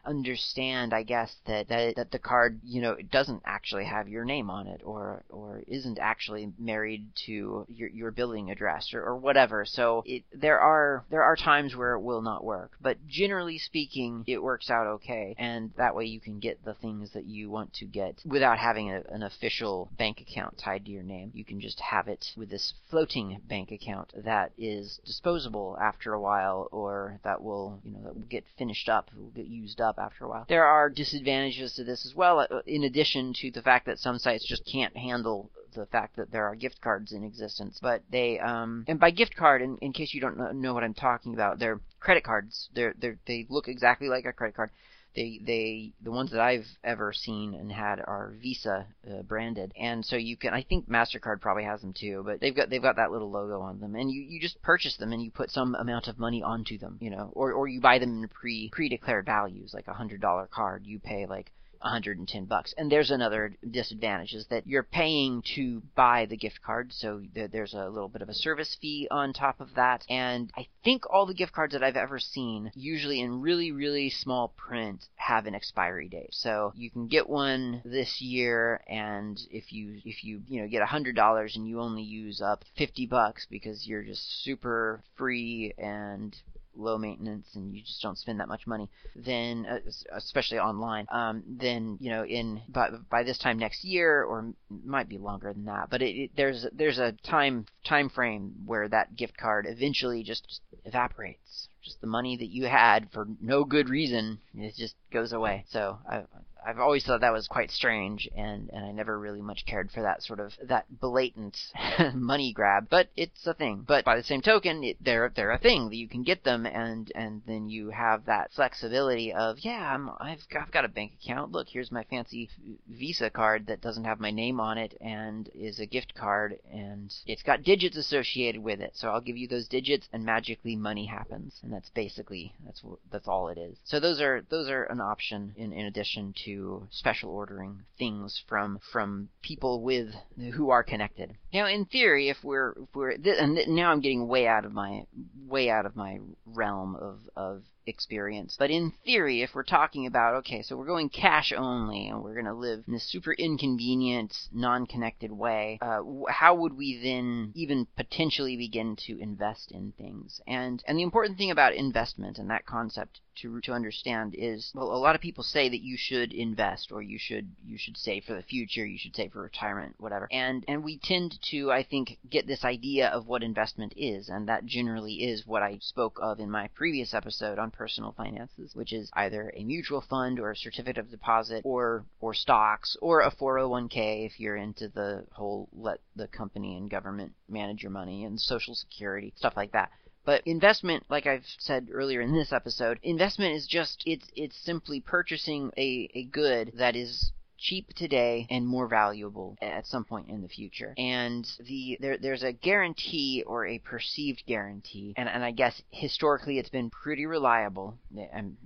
understand, 0.04 0.92
I 0.92 1.02
guess, 1.02 1.34
that, 1.46 1.68
that 1.68 1.96
that 1.96 2.10
the 2.10 2.18
card, 2.18 2.60
you 2.64 2.80
know, 2.80 2.96
doesn't 3.10 3.42
actually 3.44 3.84
have 3.84 4.08
your 4.08 4.24
name 4.24 4.50
on 4.50 4.66
it, 4.66 4.80
or 4.84 5.24
or 5.28 5.62
isn't 5.66 5.98
actually 5.98 6.52
married 6.58 7.06
to 7.26 7.66
your 7.68 7.88
your 7.88 8.10
billing 8.10 8.50
address, 8.50 8.92
or, 8.94 9.02
or 9.02 9.16
whatever. 9.16 9.64
So 9.64 10.02
it, 10.06 10.24
there 10.32 10.60
are 10.60 11.04
there 11.10 11.22
are 11.22 11.36
times 11.36 11.76
where 11.76 11.94
it 11.94 12.00
will 12.00 12.22
not 12.22 12.44
work, 12.44 12.72
but 12.80 13.06
generally 13.06 13.58
speaking, 13.58 14.24
it 14.26 14.42
works 14.42 14.70
out 14.70 14.86
okay, 14.86 15.34
and 15.38 15.70
that 15.76 15.94
way 15.94 16.04
you 16.04 16.20
can 16.20 16.38
get 16.38 16.64
the 16.64 16.74
things 16.74 17.10
that 17.12 17.24
you 17.24 17.50
want 17.50 17.72
to 17.74 17.84
get 17.84 18.20
without 18.24 18.58
having 18.58 18.90
a, 18.90 19.02
an 19.08 19.22
official 19.22 19.90
bank 19.98 20.20
account 20.20 20.58
tied 20.58 20.84
to 20.84 20.90
your 20.90 21.02
name. 21.02 21.30
You 21.34 21.44
can 21.44 21.60
just 21.60 21.80
have 21.80 22.08
it 22.08 22.26
with 22.36 22.50
this 22.50 22.72
floating 22.90 23.40
bank 23.48 23.70
account 23.70 24.12
that 24.24 24.52
is 24.58 25.00
disposable 25.04 25.76
after 25.80 26.12
a 26.12 26.20
while, 26.20 26.68
or 26.72 27.20
that 27.24 27.42
will 27.42 27.80
you 27.84 27.92
know 27.92 28.02
that 28.02 28.14
will 28.14 28.26
get 28.28 28.44
finished 28.58 28.88
up, 28.88 29.10
will 29.16 29.30
get 29.30 29.46
used 29.46 29.73
used 29.74 29.80
up 29.80 29.98
after 29.98 30.24
a 30.24 30.28
while. 30.28 30.46
There 30.48 30.64
are 30.64 30.88
disadvantages 30.88 31.74
to 31.74 31.84
this 31.84 32.06
as 32.06 32.14
well, 32.14 32.40
uh, 32.40 32.60
in 32.66 32.84
addition 32.84 33.32
to 33.40 33.50
the 33.50 33.62
fact 33.62 33.86
that 33.86 33.98
some 33.98 34.18
sites 34.18 34.46
just 34.46 34.64
can't 34.70 34.96
handle 34.96 35.50
the 35.74 35.86
fact 35.86 36.16
that 36.16 36.30
there 36.30 36.46
are 36.46 36.54
gift 36.54 36.80
cards 36.80 37.12
in 37.12 37.24
existence. 37.24 37.78
But 37.82 38.02
they, 38.10 38.38
um, 38.38 38.84
and 38.86 39.00
by 39.00 39.10
gift 39.10 39.34
card, 39.36 39.60
in, 39.60 39.76
in 39.78 39.92
case 39.92 40.14
you 40.14 40.20
don't 40.20 40.60
know 40.60 40.74
what 40.74 40.84
I'm 40.84 40.94
talking 40.94 41.34
about, 41.34 41.58
they're 41.58 41.80
credit 41.98 42.22
cards. 42.22 42.68
They're, 42.74 42.94
they're, 42.96 43.18
they 43.26 43.46
look 43.48 43.66
exactly 43.68 44.08
like 44.08 44.24
a 44.24 44.32
credit 44.32 44.54
card. 44.54 44.70
They 45.14 45.38
they 45.44 45.92
the 46.02 46.10
ones 46.10 46.32
that 46.32 46.40
I've 46.40 46.66
ever 46.82 47.12
seen 47.12 47.54
and 47.54 47.70
had 47.70 48.00
are 48.00 48.34
Visa 48.40 48.86
uh, 49.08 49.22
branded, 49.22 49.72
and 49.76 50.04
so 50.04 50.16
you 50.16 50.36
can 50.36 50.52
I 50.52 50.62
think 50.62 50.88
Mastercard 50.88 51.40
probably 51.40 51.64
has 51.64 51.80
them 51.80 51.92
too, 51.92 52.22
but 52.24 52.40
they've 52.40 52.54
got 52.54 52.68
they've 52.68 52.82
got 52.82 52.96
that 52.96 53.12
little 53.12 53.30
logo 53.30 53.60
on 53.60 53.78
them, 53.78 53.94
and 53.94 54.10
you 54.10 54.22
you 54.22 54.40
just 54.40 54.60
purchase 54.62 54.96
them 54.96 55.12
and 55.12 55.22
you 55.22 55.30
put 55.30 55.50
some 55.50 55.76
amount 55.76 56.08
of 56.08 56.18
money 56.18 56.42
onto 56.42 56.78
them, 56.78 56.98
you 57.00 57.10
know, 57.10 57.30
or 57.34 57.52
or 57.52 57.68
you 57.68 57.80
buy 57.80 57.98
them 57.98 58.22
in 58.22 58.28
pre 58.28 58.70
pre 58.70 58.88
declared 58.88 59.26
values 59.26 59.72
like 59.72 59.86
a 59.86 59.94
hundred 59.94 60.20
dollar 60.20 60.46
card, 60.46 60.84
you 60.84 60.98
pay 60.98 61.26
like 61.26 61.52
110 61.84 62.46
bucks. 62.46 62.74
And 62.76 62.90
there's 62.90 63.10
another 63.10 63.54
disadvantage 63.70 64.34
is 64.34 64.46
that 64.46 64.66
you're 64.66 64.82
paying 64.82 65.42
to 65.54 65.82
buy 65.94 66.26
the 66.26 66.36
gift 66.36 66.62
card, 66.62 66.92
so 66.92 67.22
there's 67.34 67.74
a 67.74 67.88
little 67.88 68.08
bit 68.08 68.22
of 68.22 68.28
a 68.28 68.34
service 68.34 68.76
fee 68.80 69.06
on 69.10 69.32
top 69.32 69.60
of 69.60 69.74
that. 69.74 70.04
And 70.08 70.50
I 70.56 70.66
think 70.82 71.04
all 71.10 71.26
the 71.26 71.34
gift 71.34 71.52
cards 71.52 71.72
that 71.74 71.84
I've 71.84 71.96
ever 71.96 72.18
seen, 72.18 72.72
usually 72.74 73.20
in 73.20 73.40
really 73.40 73.70
really 73.72 74.10
small 74.10 74.48
print, 74.48 75.04
have 75.16 75.46
an 75.46 75.54
expiry 75.54 76.08
date. 76.08 76.32
So 76.32 76.72
you 76.74 76.90
can 76.90 77.06
get 77.06 77.28
one 77.28 77.82
this 77.84 78.20
year, 78.20 78.82
and 78.88 79.40
if 79.50 79.72
you 79.72 80.00
if 80.04 80.24
you 80.24 80.42
you 80.48 80.62
know 80.62 80.68
get 80.68 80.82
a 80.82 80.86
hundred 80.86 81.16
dollars 81.16 81.56
and 81.56 81.68
you 81.68 81.80
only 81.80 82.02
use 82.02 82.40
up 82.40 82.64
50 82.76 83.06
bucks 83.06 83.46
because 83.50 83.86
you're 83.86 84.02
just 84.02 84.42
super 84.42 85.02
free 85.16 85.72
and 85.78 86.36
low 86.76 86.98
maintenance 86.98 87.46
and 87.54 87.74
you 87.74 87.82
just 87.82 88.02
don't 88.02 88.18
spend 88.18 88.40
that 88.40 88.48
much 88.48 88.66
money, 88.66 88.88
then 89.16 89.66
uh, 89.66 89.78
especially 90.12 90.58
online, 90.58 91.06
um, 91.10 91.42
then 91.46 91.96
you 92.00 92.10
know 92.10 92.24
in 92.24 92.60
by, 92.68 92.90
by 93.10 93.22
this 93.22 93.38
time 93.38 93.58
next 93.58 93.84
year 93.84 94.22
or 94.22 94.52
might 94.84 95.08
be 95.08 95.18
longer 95.18 95.52
than 95.52 95.64
that, 95.66 95.88
but 95.90 96.02
it, 96.02 96.16
it, 96.16 96.30
there's 96.36 96.66
there's 96.72 96.98
a 96.98 97.12
time 97.22 97.66
time 97.84 98.08
frame 98.08 98.54
where 98.66 98.88
that 98.88 99.16
gift 99.16 99.36
card 99.36 99.66
eventually 99.68 100.22
just 100.22 100.60
evaporates. 100.84 101.68
Just 101.82 102.00
the 102.00 102.06
money 102.06 102.36
that 102.36 102.48
you 102.48 102.64
had 102.64 103.10
for 103.12 103.26
no 103.42 103.64
good 103.64 103.90
reason, 103.90 104.38
it 104.56 104.74
just 104.74 104.94
goes 105.12 105.32
away. 105.32 105.66
So 105.68 105.98
I, 106.08 106.22
I've 106.66 106.78
always 106.78 107.04
thought 107.04 107.20
that 107.20 107.32
was 107.32 107.46
quite 107.46 107.70
strange, 107.70 108.28
and 108.34 108.70
and 108.72 108.84
I 108.84 108.92
never 108.92 109.18
really 109.18 109.42
much 109.42 109.66
cared 109.66 109.90
for 109.90 110.02
that 110.02 110.22
sort 110.22 110.40
of 110.40 110.52
that 110.62 110.86
blatant 111.00 111.56
money 112.14 112.52
grab. 112.52 112.88
But 112.88 113.08
it's 113.16 113.46
a 113.46 113.54
thing. 113.54 113.84
But 113.86 114.04
by 114.04 114.16
the 114.16 114.22
same 114.22 114.40
token, 114.40 114.82
it, 114.82 114.96
they're 115.00 115.30
they're 115.34 115.50
a 115.50 115.58
thing 115.58 115.90
that 115.90 115.96
you 115.96 116.08
can 116.08 116.22
get 116.22 116.44
them, 116.44 116.64
and 116.66 117.12
and 117.14 117.42
then 117.46 117.68
you 117.68 117.90
have 117.90 118.24
that 118.26 118.52
flexibility 118.52 119.32
of 119.32 119.58
yeah, 119.60 119.92
I'm 119.94 120.10
I've 120.18 120.48
got, 120.48 120.62
I've 120.62 120.72
got 120.72 120.84
a 120.84 120.88
bank 120.88 121.12
account. 121.22 121.52
Look, 121.52 121.68
here's 121.68 121.92
my 121.92 122.04
fancy 122.04 122.48
Visa 122.88 123.30
card 123.30 123.66
that 123.66 123.82
doesn't 123.82 124.04
have 124.04 124.20
my 124.20 124.30
name 124.30 124.60
on 124.60 124.78
it 124.78 124.96
and 125.00 125.50
is 125.54 125.80
a 125.80 125.86
gift 125.86 126.14
card, 126.14 126.58
and 126.72 127.14
it's 127.26 127.42
got 127.42 127.62
digits 127.62 127.96
associated 127.96 128.62
with 128.62 128.80
it. 128.80 128.92
So 128.94 129.10
I'll 129.10 129.20
give 129.20 129.36
you 129.36 129.48
those 129.48 129.68
digits, 129.68 130.08
and 130.12 130.24
magically 130.24 130.76
money 130.76 131.06
happens, 131.06 131.60
and 131.62 131.72
that's 131.72 131.90
basically 131.90 132.54
that's 132.64 132.82
that's 133.10 133.28
all 133.28 133.48
it 133.48 133.58
is. 133.58 133.76
So 133.84 134.00
those 134.00 134.20
are 134.20 134.42
those 134.48 134.70
are 134.70 134.84
an 134.84 135.00
option 135.00 135.52
in 135.56 135.72
in 135.72 135.86
addition 135.86 136.32
to 136.44 136.53
special 136.90 137.30
ordering 137.30 137.84
things 137.98 138.42
from 138.48 138.78
from 138.92 139.28
people 139.42 139.82
with 139.82 140.08
who 140.54 140.70
are 140.70 140.82
connected. 140.82 141.36
Now, 141.52 141.66
in 141.66 141.84
theory, 141.86 142.28
if 142.28 142.38
we're 142.42 142.72
if 142.72 142.94
we're 142.94 143.12
and 143.12 143.58
now 143.68 143.90
I'm 143.90 144.00
getting 144.00 144.28
way 144.28 144.46
out 144.46 144.64
of 144.64 144.72
my 144.72 145.02
way 145.46 145.70
out 145.70 145.86
of 145.86 145.96
my 145.96 146.18
realm 146.46 146.96
of 146.96 147.18
of 147.36 147.62
experience. 147.86 148.56
But 148.58 148.70
in 148.70 148.92
theory, 149.04 149.42
if 149.42 149.54
we're 149.54 149.62
talking 149.62 150.06
about, 150.06 150.34
okay, 150.36 150.62
so 150.62 150.76
we're 150.76 150.86
going 150.86 151.08
cash 151.08 151.52
only 151.56 152.08
and 152.08 152.22
we're 152.22 152.34
going 152.34 152.46
to 152.46 152.54
live 152.54 152.84
in 152.86 152.94
a 152.94 153.00
super 153.00 153.32
inconvenient, 153.32 154.48
non 154.52 154.86
connected 154.86 155.32
way, 155.32 155.78
uh, 155.80 156.02
how 156.28 156.54
would 156.54 156.76
we 156.76 157.00
then 157.02 157.52
even 157.54 157.86
potentially 157.96 158.56
begin 158.56 158.96
to 159.06 159.18
invest 159.18 159.72
in 159.72 159.92
things? 159.92 160.40
And, 160.46 160.82
and 160.86 160.98
the 160.98 161.02
important 161.02 161.38
thing 161.38 161.50
about 161.50 161.74
investment 161.74 162.38
and 162.38 162.50
that 162.50 162.66
concept 162.66 163.20
to, 163.36 163.60
to 163.62 163.72
understand 163.72 164.34
is, 164.36 164.70
well, 164.74 164.92
a 164.92 164.96
lot 164.96 165.14
of 165.14 165.20
people 165.20 165.42
say 165.42 165.68
that 165.68 165.82
you 165.82 165.96
should 165.96 166.32
invest 166.32 166.92
or 166.92 167.02
you 167.02 167.18
should, 167.18 167.50
you 167.64 167.76
should 167.76 167.96
save 167.96 168.24
for 168.24 168.34
the 168.34 168.42
future, 168.42 168.86
you 168.86 168.98
should 168.98 169.16
save 169.16 169.32
for 169.32 169.42
retirement, 169.42 169.94
whatever. 169.98 170.28
And, 170.30 170.64
and 170.68 170.84
we 170.84 170.98
tend 170.98 171.38
to, 171.50 171.72
I 171.72 171.82
think, 171.82 172.18
get 172.30 172.46
this 172.46 172.64
idea 172.64 173.08
of 173.08 173.26
what 173.26 173.42
investment 173.42 173.92
is, 173.96 174.28
and 174.28 174.48
that 174.48 174.66
generally 174.66 175.24
is 175.24 175.46
what 175.46 175.62
I 175.62 175.78
spoke 175.80 176.18
of 176.22 176.38
in 176.38 176.50
my 176.50 176.68
previous 176.68 177.12
episode 177.12 177.58
on 177.58 177.70
personal 177.76 178.12
finances, 178.16 178.74
which 178.74 178.92
is 178.92 179.10
either 179.14 179.52
a 179.56 179.64
mutual 179.64 180.00
fund 180.00 180.38
or 180.38 180.50
a 180.50 180.56
certificate 180.56 180.98
of 180.98 181.10
deposit 181.10 181.62
or 181.64 182.04
or 182.20 182.34
stocks 182.34 182.96
or 183.00 183.20
a 183.20 183.30
401k 183.30 184.26
if 184.26 184.40
you're 184.40 184.56
into 184.56 184.88
the 184.88 185.24
whole 185.32 185.68
let 185.72 186.00
the 186.16 186.28
company 186.28 186.76
and 186.76 186.90
government 186.90 187.32
manage 187.48 187.82
your 187.82 187.92
money 187.92 188.24
and 188.24 188.40
social 188.40 188.74
security, 188.74 189.32
stuff 189.36 189.54
like 189.56 189.72
that. 189.72 189.90
But 190.24 190.42
investment, 190.46 191.04
like 191.10 191.26
I've 191.26 191.44
said 191.58 191.88
earlier 191.92 192.22
in 192.22 192.32
this 192.32 192.52
episode, 192.52 192.98
investment 193.02 193.54
is 193.54 193.66
just 193.66 194.02
it's 194.06 194.26
it's 194.34 194.56
simply 194.56 195.00
purchasing 195.00 195.70
a, 195.76 196.08
a 196.14 196.24
good 196.24 196.72
that 196.76 196.96
is 196.96 197.32
cheap 197.64 197.88
today 197.94 198.46
and 198.50 198.66
more 198.66 198.86
valuable 198.86 199.56
at 199.60 199.86
some 199.86 200.04
point 200.04 200.28
in 200.28 200.42
the 200.42 200.48
future. 200.48 200.94
And 200.98 201.46
the 201.66 201.96
there, 202.00 202.18
there's 202.18 202.42
a 202.42 202.52
guarantee 202.52 203.42
or 203.46 203.66
a 203.66 203.78
perceived 203.78 204.44
guarantee, 204.46 205.14
and, 205.16 205.28
and 205.28 205.42
I 205.42 205.50
guess 205.50 205.80
historically 205.90 206.58
it's 206.58 206.68
been 206.68 206.90
pretty 206.90 207.26
reliable 207.26 207.98
um, 208.34 208.56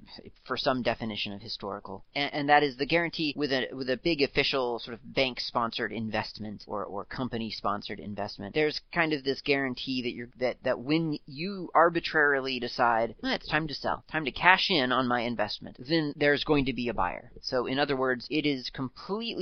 for 0.45 0.57
some 0.57 0.83
definition 0.83 1.33
of 1.33 1.41
historical, 1.41 2.05
and, 2.15 2.33
and 2.35 2.49
that 2.49 2.63
is 2.63 2.77
the 2.77 2.87
guarantee 2.87 3.33
with 3.37 3.53
a 3.53 3.69
with 3.73 3.89
a 3.89 3.97
big 3.97 4.21
official 4.23 4.81
sort 4.81 4.95
of 4.95 5.15
bank 5.15 5.39
sponsored 5.41 5.93
investment 5.93 6.65
or, 6.67 6.85
or 6.85 7.05
company 7.05 7.51
sponsored 7.51 8.01
investment. 8.01 8.55
There's 8.55 8.81
kind 8.93 9.13
of 9.13 9.23
this 9.23 9.41
guarantee 9.43 10.03
that 10.03 10.13
you're 10.13 10.31
that 10.41 10.57
that 10.65 10.81
when 10.81 11.19
you 11.27 11.71
arbitrarily 11.75 12.59
decide 12.59 13.15
eh, 13.23 13.35
it's 13.35 13.49
time 13.49 13.69
to 13.69 13.75
sell, 13.75 14.05
time 14.11 14.25
to 14.25 14.33
cash 14.33 14.71
in 14.71 14.91
on 14.91 15.07
my 15.07 15.21
investment, 15.21 15.77
then 15.79 16.15
there's 16.17 16.45
going 16.45 16.65
to 16.65 16.73
be 16.73 16.89
a 16.89 16.95
buyer. 16.95 17.31
So 17.43 17.67
in 17.67 17.79
other 17.79 17.97
words, 17.97 18.27
it 18.31 18.45
is 18.45 18.71
completely 18.71 18.88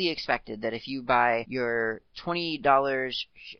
expected 0.08 0.62
that 0.62 0.74
if 0.74 0.88
you 0.88 1.02
buy 1.02 1.44
your 1.48 2.02
$20 2.24 3.14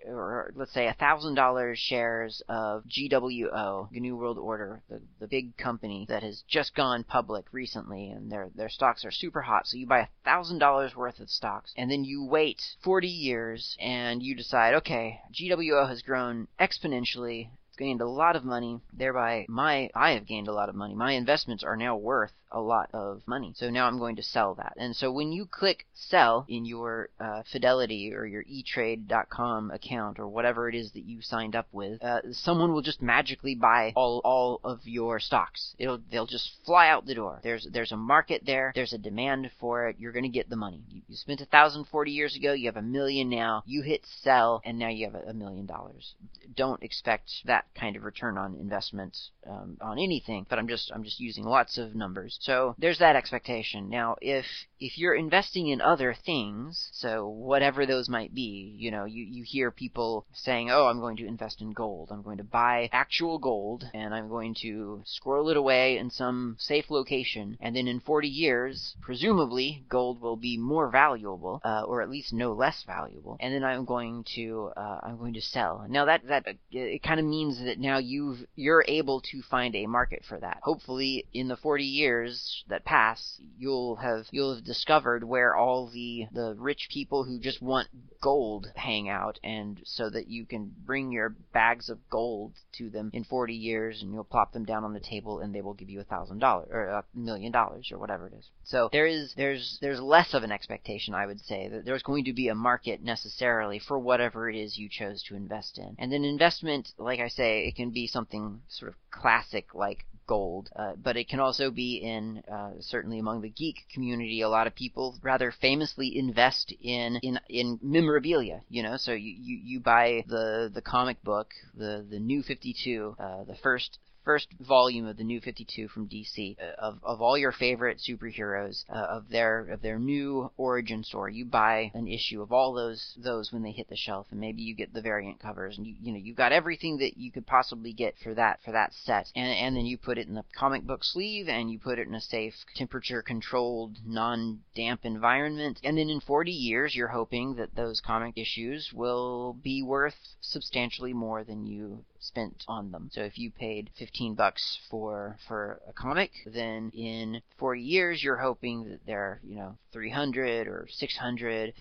or 0.06 0.52
let's 0.56 0.72
say 0.72 0.86
a 0.86 0.94
$1,000 0.94 1.76
shares 1.76 2.42
of 2.48 2.84
GWO, 2.84 3.90
New 3.92 4.16
World 4.16 4.38
Order, 4.38 4.82
the, 4.88 5.00
the 5.20 5.28
big 5.28 5.56
company 5.56 6.06
that 6.08 6.22
has 6.22 6.42
just 6.48 6.74
gone 6.74 7.04
public 7.04 7.46
recently 7.52 8.08
and 8.08 8.30
their, 8.30 8.50
their 8.54 8.68
stocks 8.68 9.04
are 9.04 9.10
super 9.10 9.42
hot. 9.42 9.66
So 9.66 9.76
you 9.76 9.86
buy 9.86 10.00
a 10.00 10.28
$1,000 10.28 10.94
worth 10.94 11.20
of 11.20 11.30
stocks 11.30 11.72
and 11.76 11.90
then 11.90 12.04
you 12.04 12.24
wait 12.24 12.62
40 12.82 13.08
years 13.08 13.76
and 13.80 14.22
you 14.22 14.34
decide, 14.34 14.74
okay, 14.74 15.20
GWO 15.32 15.88
has 15.88 16.02
grown 16.02 16.48
exponentially 16.58 17.48
it's 17.76 17.82
gained 17.82 18.00
a 18.00 18.08
lot 18.08 18.36
of 18.36 18.44
money 18.44 18.80
thereby 18.90 19.44
my 19.48 19.90
i 19.94 20.12
have 20.12 20.26
gained 20.26 20.48
a 20.48 20.52
lot 20.52 20.70
of 20.70 20.74
money 20.74 20.94
my 20.94 21.12
investments 21.12 21.62
are 21.62 21.76
now 21.76 21.94
worth 21.94 22.32
a 22.56 22.60
lot 22.60 22.88
of 22.94 23.22
money. 23.26 23.52
So 23.54 23.68
now 23.68 23.86
I'm 23.86 23.98
going 23.98 24.16
to 24.16 24.22
sell 24.22 24.54
that. 24.54 24.72
And 24.78 24.96
so 24.96 25.12
when 25.12 25.30
you 25.30 25.44
click 25.44 25.86
sell 25.92 26.46
in 26.48 26.64
your 26.64 27.10
uh, 27.20 27.42
Fidelity 27.52 28.14
or 28.14 28.24
your 28.24 28.44
eTrade.com 28.44 29.70
account 29.70 30.18
or 30.18 30.26
whatever 30.26 30.68
it 30.68 30.74
is 30.74 30.92
that 30.92 31.04
you 31.04 31.20
signed 31.20 31.54
up 31.54 31.68
with, 31.70 32.02
uh, 32.02 32.20
someone 32.32 32.72
will 32.72 32.82
just 32.82 33.02
magically 33.02 33.54
buy 33.54 33.92
all 33.94 34.20
all 34.24 34.60
of 34.64 34.80
your 34.84 35.20
stocks. 35.20 35.74
It'll 35.78 36.00
they'll 36.10 36.26
just 36.26 36.50
fly 36.64 36.88
out 36.88 37.04
the 37.04 37.14
door. 37.14 37.40
There's 37.42 37.68
there's 37.70 37.92
a 37.92 37.96
market 37.96 38.42
there. 38.46 38.72
There's 38.74 38.94
a 38.94 38.98
demand 38.98 39.50
for 39.60 39.88
it. 39.88 39.96
You're 39.98 40.12
going 40.12 40.22
to 40.22 40.30
get 40.30 40.48
the 40.48 40.56
money. 40.56 40.82
You, 40.88 41.02
you 41.08 41.16
spent 41.16 41.42
a 41.42 41.46
thousand 41.46 41.84
forty 41.86 42.12
years 42.12 42.34
ago. 42.36 42.54
You 42.54 42.66
have 42.66 42.76
a 42.76 42.82
million 42.82 43.28
now. 43.28 43.62
You 43.66 43.82
hit 43.82 44.06
sell, 44.22 44.62
and 44.64 44.78
now 44.78 44.88
you 44.88 45.04
have 45.04 45.14
a, 45.14 45.34
million 45.34 45.66
dollars. 45.66 46.14
Don't 46.54 46.82
expect 46.82 47.30
that 47.44 47.66
kind 47.74 47.96
of 47.96 48.04
return 48.04 48.38
on 48.38 48.54
investment 48.54 49.14
um, 49.46 49.76
on 49.82 49.98
anything. 49.98 50.46
But 50.48 50.58
I'm 50.58 50.68
just 50.68 50.90
I'm 50.90 51.04
just 51.04 51.20
using 51.20 51.44
lots 51.44 51.76
of 51.76 51.94
numbers. 51.94 52.38
So 52.46 52.76
there's 52.78 53.00
that 53.00 53.16
expectation. 53.16 53.88
Now, 53.90 54.14
if 54.20 54.46
if 54.78 54.98
you're 54.98 55.14
investing 55.14 55.68
in 55.68 55.80
other 55.80 56.14
things, 56.14 56.90
so 56.92 57.26
whatever 57.26 57.86
those 57.86 58.08
might 58.08 58.34
be, 58.34 58.74
you 58.78 58.90
know, 58.90 59.04
you, 59.04 59.24
you 59.24 59.42
hear 59.42 59.70
people 59.70 60.26
saying, 60.34 60.70
oh, 60.70 60.86
I'm 60.86 61.00
going 61.00 61.16
to 61.18 61.26
invest 61.26 61.62
in 61.62 61.72
gold. 61.72 62.10
I'm 62.12 62.22
going 62.22 62.36
to 62.38 62.44
buy 62.44 62.90
actual 62.92 63.38
gold 63.38 63.84
and 63.94 64.14
I'm 64.14 64.28
going 64.28 64.54
to 64.62 65.02
squirrel 65.06 65.48
it 65.48 65.56
away 65.56 65.96
in 65.96 66.10
some 66.10 66.56
safe 66.58 66.90
location. 66.90 67.56
And 67.60 67.74
then 67.74 67.88
in 67.88 68.00
40 68.00 68.28
years, 68.28 68.94
presumably, 69.00 69.84
gold 69.88 70.20
will 70.20 70.36
be 70.36 70.58
more 70.58 70.90
valuable, 70.90 71.60
uh, 71.64 71.84
or 71.86 72.02
at 72.02 72.10
least 72.10 72.32
no 72.32 72.52
less 72.52 72.82
valuable. 72.86 73.38
And 73.40 73.54
then 73.54 73.64
I'm 73.64 73.86
going 73.86 74.24
to, 74.34 74.72
uh, 74.76 75.00
I'm 75.02 75.16
going 75.16 75.34
to 75.34 75.40
sell. 75.40 75.86
Now 75.88 76.04
that, 76.04 76.26
that, 76.28 76.44
it 76.70 77.02
kind 77.02 77.18
of 77.18 77.24
means 77.24 77.64
that 77.64 77.78
now 77.78 77.98
you've, 77.98 78.40
you're 78.54 78.84
able 78.86 79.22
to 79.32 79.42
find 79.50 79.74
a 79.74 79.86
market 79.86 80.22
for 80.28 80.38
that. 80.38 80.58
Hopefully 80.62 81.24
in 81.32 81.48
the 81.48 81.56
40 81.56 81.84
years, 81.84 82.25
that 82.68 82.84
pass, 82.84 83.40
you'll 83.58 83.96
have 83.96 84.26
you'll 84.30 84.54
have 84.54 84.64
discovered 84.64 85.24
where 85.24 85.54
all 85.54 85.88
the 85.88 86.26
the 86.32 86.54
rich 86.58 86.88
people 86.90 87.24
who 87.24 87.38
just 87.38 87.62
want 87.62 87.88
gold 88.20 88.72
hang 88.74 89.08
out, 89.08 89.38
and 89.42 89.80
so 89.84 90.10
that 90.10 90.28
you 90.28 90.46
can 90.46 90.72
bring 90.84 91.12
your 91.12 91.30
bags 91.52 91.88
of 91.88 91.98
gold 92.10 92.52
to 92.72 92.90
them 92.90 93.10
in 93.12 93.24
40 93.24 93.54
years, 93.54 94.02
and 94.02 94.12
you'll 94.12 94.24
plop 94.24 94.52
them 94.52 94.64
down 94.64 94.84
on 94.84 94.92
the 94.92 95.00
table, 95.00 95.40
and 95.40 95.54
they 95.54 95.60
will 95.60 95.74
give 95.74 95.90
you 95.90 96.00
a 96.00 96.04
thousand 96.04 96.38
dollars 96.38 96.68
or 96.70 96.86
a 96.86 97.04
million 97.14 97.52
dollars 97.52 97.90
or 97.92 97.98
whatever 97.98 98.26
it 98.26 98.34
is. 98.34 98.50
So 98.64 98.88
there 98.92 99.06
is 99.06 99.34
there's 99.36 99.78
there's 99.80 100.00
less 100.00 100.34
of 100.34 100.42
an 100.42 100.52
expectation, 100.52 101.14
I 101.14 101.26
would 101.26 101.40
say, 101.40 101.68
that 101.68 101.84
there's 101.84 102.02
going 102.02 102.24
to 102.24 102.32
be 102.32 102.48
a 102.48 102.54
market 102.54 103.02
necessarily 103.02 103.78
for 103.78 103.98
whatever 103.98 104.48
it 104.48 104.56
is 104.56 104.78
you 104.78 104.88
chose 104.88 105.22
to 105.24 105.36
invest 105.36 105.78
in. 105.78 105.96
And 105.98 106.12
then 106.12 106.24
investment, 106.24 106.92
like 106.98 107.20
I 107.20 107.28
say, 107.28 107.66
it 107.66 107.76
can 107.76 107.90
be 107.90 108.06
something 108.06 108.60
sort 108.68 108.90
of 108.90 108.96
classic 109.10 109.74
like 109.74 110.06
gold, 110.26 110.70
uh, 110.76 110.94
but 110.96 111.16
it 111.16 111.28
can 111.28 111.40
also 111.40 111.70
be 111.70 111.96
in 111.96 112.15
uh, 112.50 112.70
certainly 112.80 113.18
among 113.18 113.42
the 113.42 113.48
geek 113.48 113.86
community. 113.92 114.40
A 114.40 114.48
lot 114.48 114.66
of 114.66 114.74
people 114.74 115.16
rather 115.22 115.52
famously 115.52 116.16
invest 116.16 116.72
in 116.80 117.16
in 117.22 117.38
in 117.48 117.78
memorabilia. 117.82 118.62
You 118.68 118.82
know, 118.82 118.96
so 118.96 119.12
you 119.12 119.34
you, 119.38 119.60
you 119.62 119.80
buy 119.80 120.24
the 120.26 120.70
the 120.72 120.82
comic 120.82 121.22
book, 121.22 121.48
the 121.74 122.06
the 122.08 122.18
New 122.18 122.42
Fifty 122.42 122.74
Two, 122.84 123.16
uh, 123.18 123.44
the 123.44 123.56
first 123.56 123.98
first 124.26 124.48
volume 124.60 125.06
of 125.06 125.16
the 125.16 125.24
New 125.24 125.40
52 125.40 125.86
from 125.86 126.08
DC 126.08 126.56
uh, 126.58 126.72
of, 126.78 126.98
of 127.04 127.22
all 127.22 127.38
your 127.38 127.52
favorite 127.52 127.98
superheroes 127.98 128.84
uh, 128.90 129.06
of 129.08 129.28
their 129.30 129.60
of 129.68 129.80
their 129.82 130.00
new 130.00 130.50
origin 130.56 131.04
story. 131.04 131.36
You 131.36 131.44
buy 131.44 131.92
an 131.94 132.08
issue 132.08 132.42
of 132.42 132.52
all 132.52 132.74
those 132.74 133.16
those 133.16 133.52
when 133.52 133.62
they 133.62 133.70
hit 133.70 133.88
the 133.88 133.96
shelf, 133.96 134.26
and 134.32 134.40
maybe 134.40 134.62
you 134.62 134.74
get 134.74 134.92
the 134.92 135.00
variant 135.00 135.38
covers, 135.38 135.78
and 135.78 135.86
you 135.86 135.94
you 136.00 136.12
know 136.12 136.18
you've 136.18 136.36
got 136.36 136.52
everything 136.52 136.98
that 136.98 137.16
you 137.16 137.30
could 137.30 137.46
possibly 137.46 137.92
get 137.92 138.16
for 138.18 138.34
that 138.34 138.58
for 138.64 138.72
that 138.72 138.92
set, 138.92 139.30
and 139.36 139.48
and 139.48 139.76
then 139.76 139.86
you 139.86 139.96
put 139.96 140.18
it 140.18 140.26
in 140.26 140.34
the 140.34 140.44
comic 140.58 140.82
book 140.82 141.04
sleeve, 141.04 141.48
and 141.48 141.70
you 141.70 141.78
put 141.78 142.00
it 142.00 142.08
in 142.08 142.14
a 142.14 142.20
safe, 142.20 142.54
temperature 142.74 143.22
controlled, 143.22 143.98
non 144.04 144.60
damp 144.74 145.04
environment, 145.04 145.78
and 145.84 145.96
then 145.96 146.10
in 146.10 146.20
40 146.20 146.50
years 146.50 146.96
you're 146.96 147.08
hoping 147.08 147.54
that 147.54 147.76
those 147.76 148.00
comic 148.00 148.36
issues 148.36 148.92
will 148.92 149.52
be 149.62 149.84
worth 149.84 150.34
substantially 150.40 151.12
more 151.12 151.44
than 151.44 151.64
you 151.64 152.04
spent 152.20 152.64
on 152.68 152.90
them. 152.90 153.10
So 153.12 153.22
if 153.22 153.38
you 153.38 153.50
paid 153.50 153.90
15 153.98 154.34
bucks 154.34 154.78
for 154.90 155.36
for 155.46 155.80
a 155.88 155.92
comic, 155.92 156.30
then 156.46 156.90
in 156.94 157.42
40 157.58 157.80
years 157.80 158.22
you're 158.22 158.36
hoping 158.36 158.84
that 158.90 159.00
they're, 159.06 159.40
you 159.44 159.56
know, 159.56 159.76
300 159.92 160.66
or 160.68 160.86
600 160.90 161.72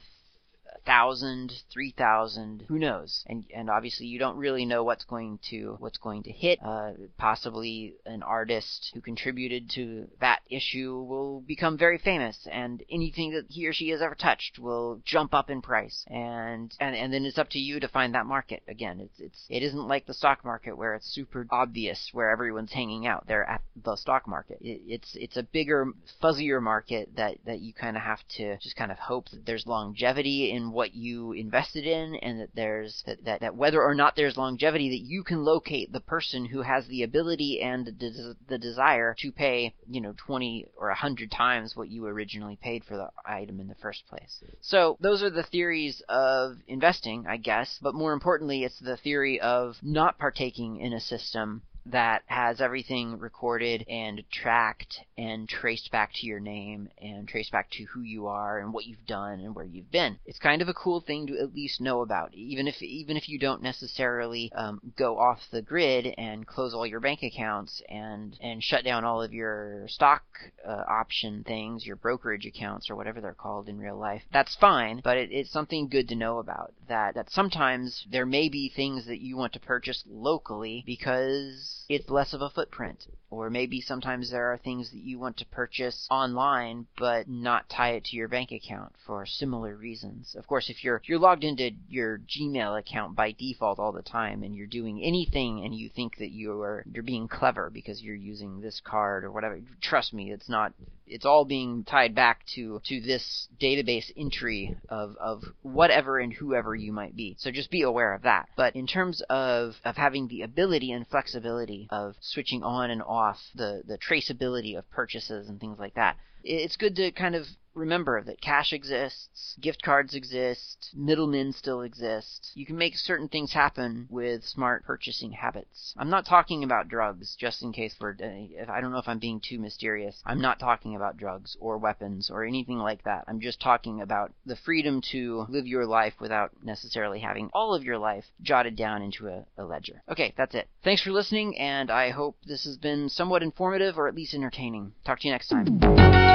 thousand, 0.86 1.52
three 1.71 1.91
thousand, 1.91 2.65
who 2.67 2.80
knows? 2.80 3.24
And 3.28 3.45
and 3.54 3.69
obviously 3.69 4.08
you 4.08 4.19
don't 4.19 4.38
really 4.38 4.65
know 4.65 4.84
what's 4.84 5.06
going 5.06 5.39
to 5.50 5.76
what's 5.80 5.98
going 5.98 6.24
to 6.24 6.32
hit. 6.32 6.60
Uh, 6.63 6.91
possibly 7.17 7.95
an 8.06 8.24
artist 8.24 8.91
who 8.93 9.02
contributed 9.02 9.69
to 9.71 10.08
that 10.19 10.39
issue 10.50 11.02
will 11.02 11.41
become 11.41 11.78
very 11.78 11.98
famous, 11.98 12.48
and 12.52 12.84
anything 12.89 13.32
that 13.32 13.45
he 13.50 13.67
or 13.67 13.74
she 13.74 13.89
has 13.89 14.02
ever 14.02 14.15
touched 14.15 14.60
will 14.60 15.02
jump 15.06 15.34
up 15.34 15.50
in 15.50 15.62
price. 15.62 16.06
And 16.08 16.74
and 16.80 16.95
and 16.95 17.13
then 17.13 17.26
it's 17.26 17.38
up 17.38 17.50
to 17.50 17.60
you 17.60 17.80
to 17.80 17.88
find 17.88 18.13
that 18.13 18.26
market. 18.26 18.63
Again, 18.67 19.00
it's 19.00 19.19
it's 19.19 19.45
it 19.50 19.63
isn't 19.63 19.88
like 19.88 20.06
the 20.06 20.13
stock 20.13 20.45
market 20.45 20.78
where 20.78 20.95
it's 20.95 21.08
super 21.08 21.48
obvious 21.50 22.10
where 22.12 22.30
everyone's 22.30 22.71
hanging 22.71 23.08
out. 23.08 23.26
They're 23.28 23.50
at 23.50 23.62
the 23.84 23.95
stock 23.95 24.28
market. 24.28 24.58
It, 24.62 24.82
it's 24.88 25.15
it's 25.15 25.38
a 25.38 25.43
bigger, 25.43 25.88
fuzzier 26.21 26.62
market 26.62 27.15
that 27.15 27.38
that 27.45 27.60
you 27.60 27.74
kind 27.74 27.98
of 27.98 28.04
have 28.04 28.19
to 28.38 28.58
just 28.58 28.76
kind 28.76 28.91
of 28.91 29.00
hope 29.00 29.30
that 29.30 29.45
there's 29.45 29.65
longevity 29.65 30.52
in 30.52 30.71
what 30.75 30.93
you 30.93 31.31
invested 31.31 31.85
in 31.85 32.15
and 32.15 32.41
that 32.41 32.49
there's 32.53 33.01
that, 33.05 33.23
that, 33.23 33.39
that 33.39 33.55
whether 33.55 33.81
or 33.81 33.95
not 33.95 34.15
there's 34.15 34.35
longevity 34.35 34.89
that 34.89 35.05
you 35.05 35.23
can 35.23 35.43
locate 35.43 35.91
the 35.91 36.01
person 36.01 36.45
who 36.45 36.61
has 36.61 36.85
the 36.88 37.01
ability 37.01 37.61
and 37.61 37.85
the, 37.85 38.35
the 38.49 38.57
desire 38.57 39.15
to 39.17 39.31
pay 39.31 39.73
you 39.89 40.01
know 40.01 40.13
20 40.17 40.67
or 40.77 40.89
100 40.89 41.31
times 41.31 41.75
what 41.75 41.89
you 41.89 42.05
originally 42.05 42.57
paid 42.61 42.83
for 42.83 42.97
the 42.97 43.09
item 43.25 43.59
in 43.59 43.67
the 43.67 43.75
first 43.75 44.05
place. 44.07 44.43
So 44.61 44.97
those 44.99 45.23
are 45.23 45.29
the 45.29 45.43
theories 45.43 46.01
of 46.09 46.57
investing 46.67 47.25
i 47.27 47.38
guess 47.38 47.79
but 47.81 47.95
more 47.95 48.11
importantly 48.13 48.63
it's 48.63 48.79
the 48.79 48.97
theory 48.97 49.39
of 49.39 49.75
not 49.81 50.17
partaking 50.17 50.77
in 50.77 50.91
a 50.91 50.99
system 50.99 51.61
that 51.88 52.24
has 52.26 52.62
everything 52.62 53.19
recorded 53.19 53.86
and 53.88 54.24
tracked 54.32 55.00
and 55.17 55.48
traced 55.48 55.91
back 55.91 56.12
to 56.15 56.26
your 56.26 56.39
name 56.39 56.89
and 57.00 57.28
traced 57.28 57.52
back 57.52 57.69
to 57.71 57.84
who 57.86 58.02
you 58.02 58.28
are 58.28 58.60
and 58.60 58.74
what 58.74 58.86
you've 58.86 59.06
done 59.06 59.39
and 59.39 59.56
where 59.56 59.65
you've 59.65 59.91
been. 59.91 60.17
It's 60.26 60.39
kind 60.39 60.62
of 60.62 60.67
a 60.67 60.74
cool 60.74 61.02
thing 61.02 61.28
to 61.28 61.39
at 61.39 61.54
least 61.54 61.82
know 61.82 62.02
about, 62.02 62.34
even 62.34 62.67
if 62.67 62.82
even 62.82 63.17
if 63.17 63.30
you 63.30 63.39
don't 63.39 63.62
necessarily 63.62 64.52
um, 64.54 64.80
go 64.98 65.17
off 65.17 65.39
the 65.52 65.62
grid 65.62 66.13
and 66.17 66.48
close 66.48 66.74
all 66.74 66.88
your 66.88 67.00
bank 67.00 67.21
accounts 67.24 67.82
and 67.88 68.38
and 68.41 68.63
shut 68.63 68.84
down 68.84 69.06
all 69.06 69.21
of 69.21 69.34
your 69.34 69.88
stock 69.88 70.24
uh, 70.67 70.84
option 70.88 71.43
things, 71.43 71.86
your 71.86 71.95
brokerage 71.95 72.45
accounts 72.45 72.89
or 72.89 72.95
whatever 72.95 73.21
they're 73.21 73.34
called 73.34 73.69
in 73.69 73.78
real 73.78 73.98
life. 73.98 74.24
That's 74.34 74.56
fine, 74.56 75.02
but 75.04 75.17
it, 75.17 75.32
it's 75.32 75.52
something 75.52 75.88
good 75.88 76.10
to 76.10 76.15
know 76.15 76.39
about. 76.39 76.74
That 76.88 77.15
that 77.15 77.30
sometimes 77.32 78.06
there 78.12 78.26
may 78.26 78.50
be 78.50 78.71
things 78.76 79.06
that 79.06 79.21
you 79.21 79.38
want 79.38 79.54
to 79.54 79.60
purchase 79.60 80.04
locally 80.08 80.84
because 80.86 81.06
because 81.06 81.74
it's 81.89 82.10
less 82.10 82.34
of 82.34 82.41
a 82.41 82.50
footprint. 82.50 83.06
Or 83.30 83.50
maybe 83.50 83.82
sometimes 83.82 84.32
there 84.32 84.54
are 84.54 84.58
things 84.58 84.91
that 84.91 85.02
you 85.02 85.19
want 85.19 85.38
to 85.38 85.45
purchase 85.48 86.08
online 86.10 86.88
but 86.98 87.28
not 87.28 87.67
tie 87.69 87.91
it 87.91 88.06
to 88.06 88.15
your 88.15 88.28
bank 88.28 88.52
account 88.52 88.93
for 89.06 89.26
similar 89.26 89.76
reasons. 89.76 90.36
Of 90.36 90.48
course, 90.48 90.69
if 90.69 90.84
you're 90.84 91.02
you're 91.06 91.19
logged 91.19 91.43
into 91.43 91.71
your 91.89 92.19
Gmail 92.19 92.80
account 92.80 93.15
by 93.15 93.32
default 93.32 93.80
all 93.80 93.91
the 93.91 94.02
time 94.04 94.43
and 94.43 94.56
you're 94.56 94.67
doing 94.67 95.04
anything 95.04 95.65
and 95.65 95.76
you 95.76 95.89
think 95.89 96.17
that 96.17 96.32
you 96.32 96.62
are 96.62 96.86
you're 96.91 97.04
being 97.04 97.28
clever 97.28 97.69
because 97.69 98.02
you're 98.02 98.15
using 98.15 98.62
this 98.62 98.80
card 98.80 99.24
or 99.26 99.32
whatever, 99.32 99.60
trust 99.82 100.13
me, 100.13 100.32
it's 100.32 100.48
not 100.48 100.74
it's 101.08 101.26
all 101.26 101.45
being 101.45 101.84
tied 101.84 102.15
back 102.15 102.45
to 102.56 102.82
to 102.86 103.02
this 103.02 103.48
database 103.60 104.12
entry 104.15 104.78
of 104.88 105.15
of 105.17 105.43
whatever 105.62 106.19
and 106.19 106.32
whoever 106.34 106.74
you 106.74 106.93
might 106.93 107.15
be. 107.15 107.36
So 107.39 107.52
just 107.52 107.69
be 107.69 107.82
aware 107.82 108.13
of 108.13 108.21
that. 108.21 108.48
But 108.56 108.76
in 108.76 108.88
terms 108.88 109.21
of 109.30 109.76
of 109.84 109.98
having 109.98 110.28
the 110.28 110.43
ability 110.43 110.91
and 110.91 111.06
flexibility 111.08 111.74
of 111.89 112.15
switching 112.19 112.63
on 112.63 112.89
and 112.91 113.01
off 113.01 113.39
the 113.55 113.81
the 113.85 113.97
traceability 113.97 114.77
of 114.77 114.89
purchases 114.91 115.49
and 115.49 115.59
things 115.59 115.79
like 115.79 115.93
that, 115.95 116.17
it's 116.45 116.77
good 116.77 116.95
to 116.97 117.12
kind 117.12 117.36
of 117.36 117.47
remember 117.75 118.23
that 118.23 118.41
cash 118.41 118.73
exists, 118.73 119.55
gift 119.62 119.84
cards 119.84 120.15
exist, 120.15 120.89
middlemen 120.95 121.51
still 121.51 121.81
exist. 121.81 122.51
You 122.55 122.65
can 122.65 122.77
make 122.77 122.95
certain 122.95 123.27
things 123.27 123.53
happen 123.53 124.08
with 124.10 124.43
smart 124.45 124.86
purchasing 124.86 125.34
habits. 125.34 125.93
I'm 125.97 126.10
not 126.10 126.25
talking 126.25 126.63
about 126.63 126.88
drugs, 126.88 127.36
just 127.36 127.62
in 127.62 127.73
case 127.73 127.95
we're. 127.99 128.15
Uh, 128.15 128.71
I 128.71 128.81
don't 128.81 128.91
know 128.91 128.97
if 128.97 129.08
I'm 129.08 129.19
being 129.19 129.41
too 129.41 129.60
mysterious. 129.60 130.21
I'm 130.25 130.41
not 130.41 130.60
talking 130.60 130.95
about 130.95 131.17
drugs 131.17 131.58
or 131.60 131.77
weapons 131.77 132.29
or 132.29 132.43
anything 132.43 132.79
like 132.79 133.03
that. 133.03 133.25
I'm 133.27 133.41
just 133.41 133.60
talking 133.60 134.01
about 134.01 134.31
the 134.45 134.55
freedom 134.55 135.01
to 135.12 135.45
live 135.49 135.67
your 135.67 135.86
life 135.86 136.13
without 136.19 136.51
necessarily 136.63 137.19
having 137.19 137.49
all 137.53 137.75
of 137.75 137.84
your 137.84 137.97
life 137.97 138.25
jotted 138.41 138.75
down 138.75 139.01
into 139.01 139.27
a, 139.27 139.45
a 139.58 139.65
ledger. 139.65 140.01
Okay, 140.10 140.34
that's 140.38 140.55
it. 140.55 140.67
Thanks 140.84 141.01
for 141.01 141.12
listening, 141.12 141.58
and 141.58 141.91
I 141.91 142.12
hope 142.12 142.38
this 142.45 142.63
has 142.63 142.77
been 142.77 143.10
somewhat 143.10 143.43
informative 143.43 143.97
or 143.97 144.08
at 144.08 144.15
least 144.15 144.34
entertaining. 144.34 144.93
Talk 145.03 145.19
to 145.19 145.27
you 145.27 145.34
next 145.34 145.49
time. 145.49 146.35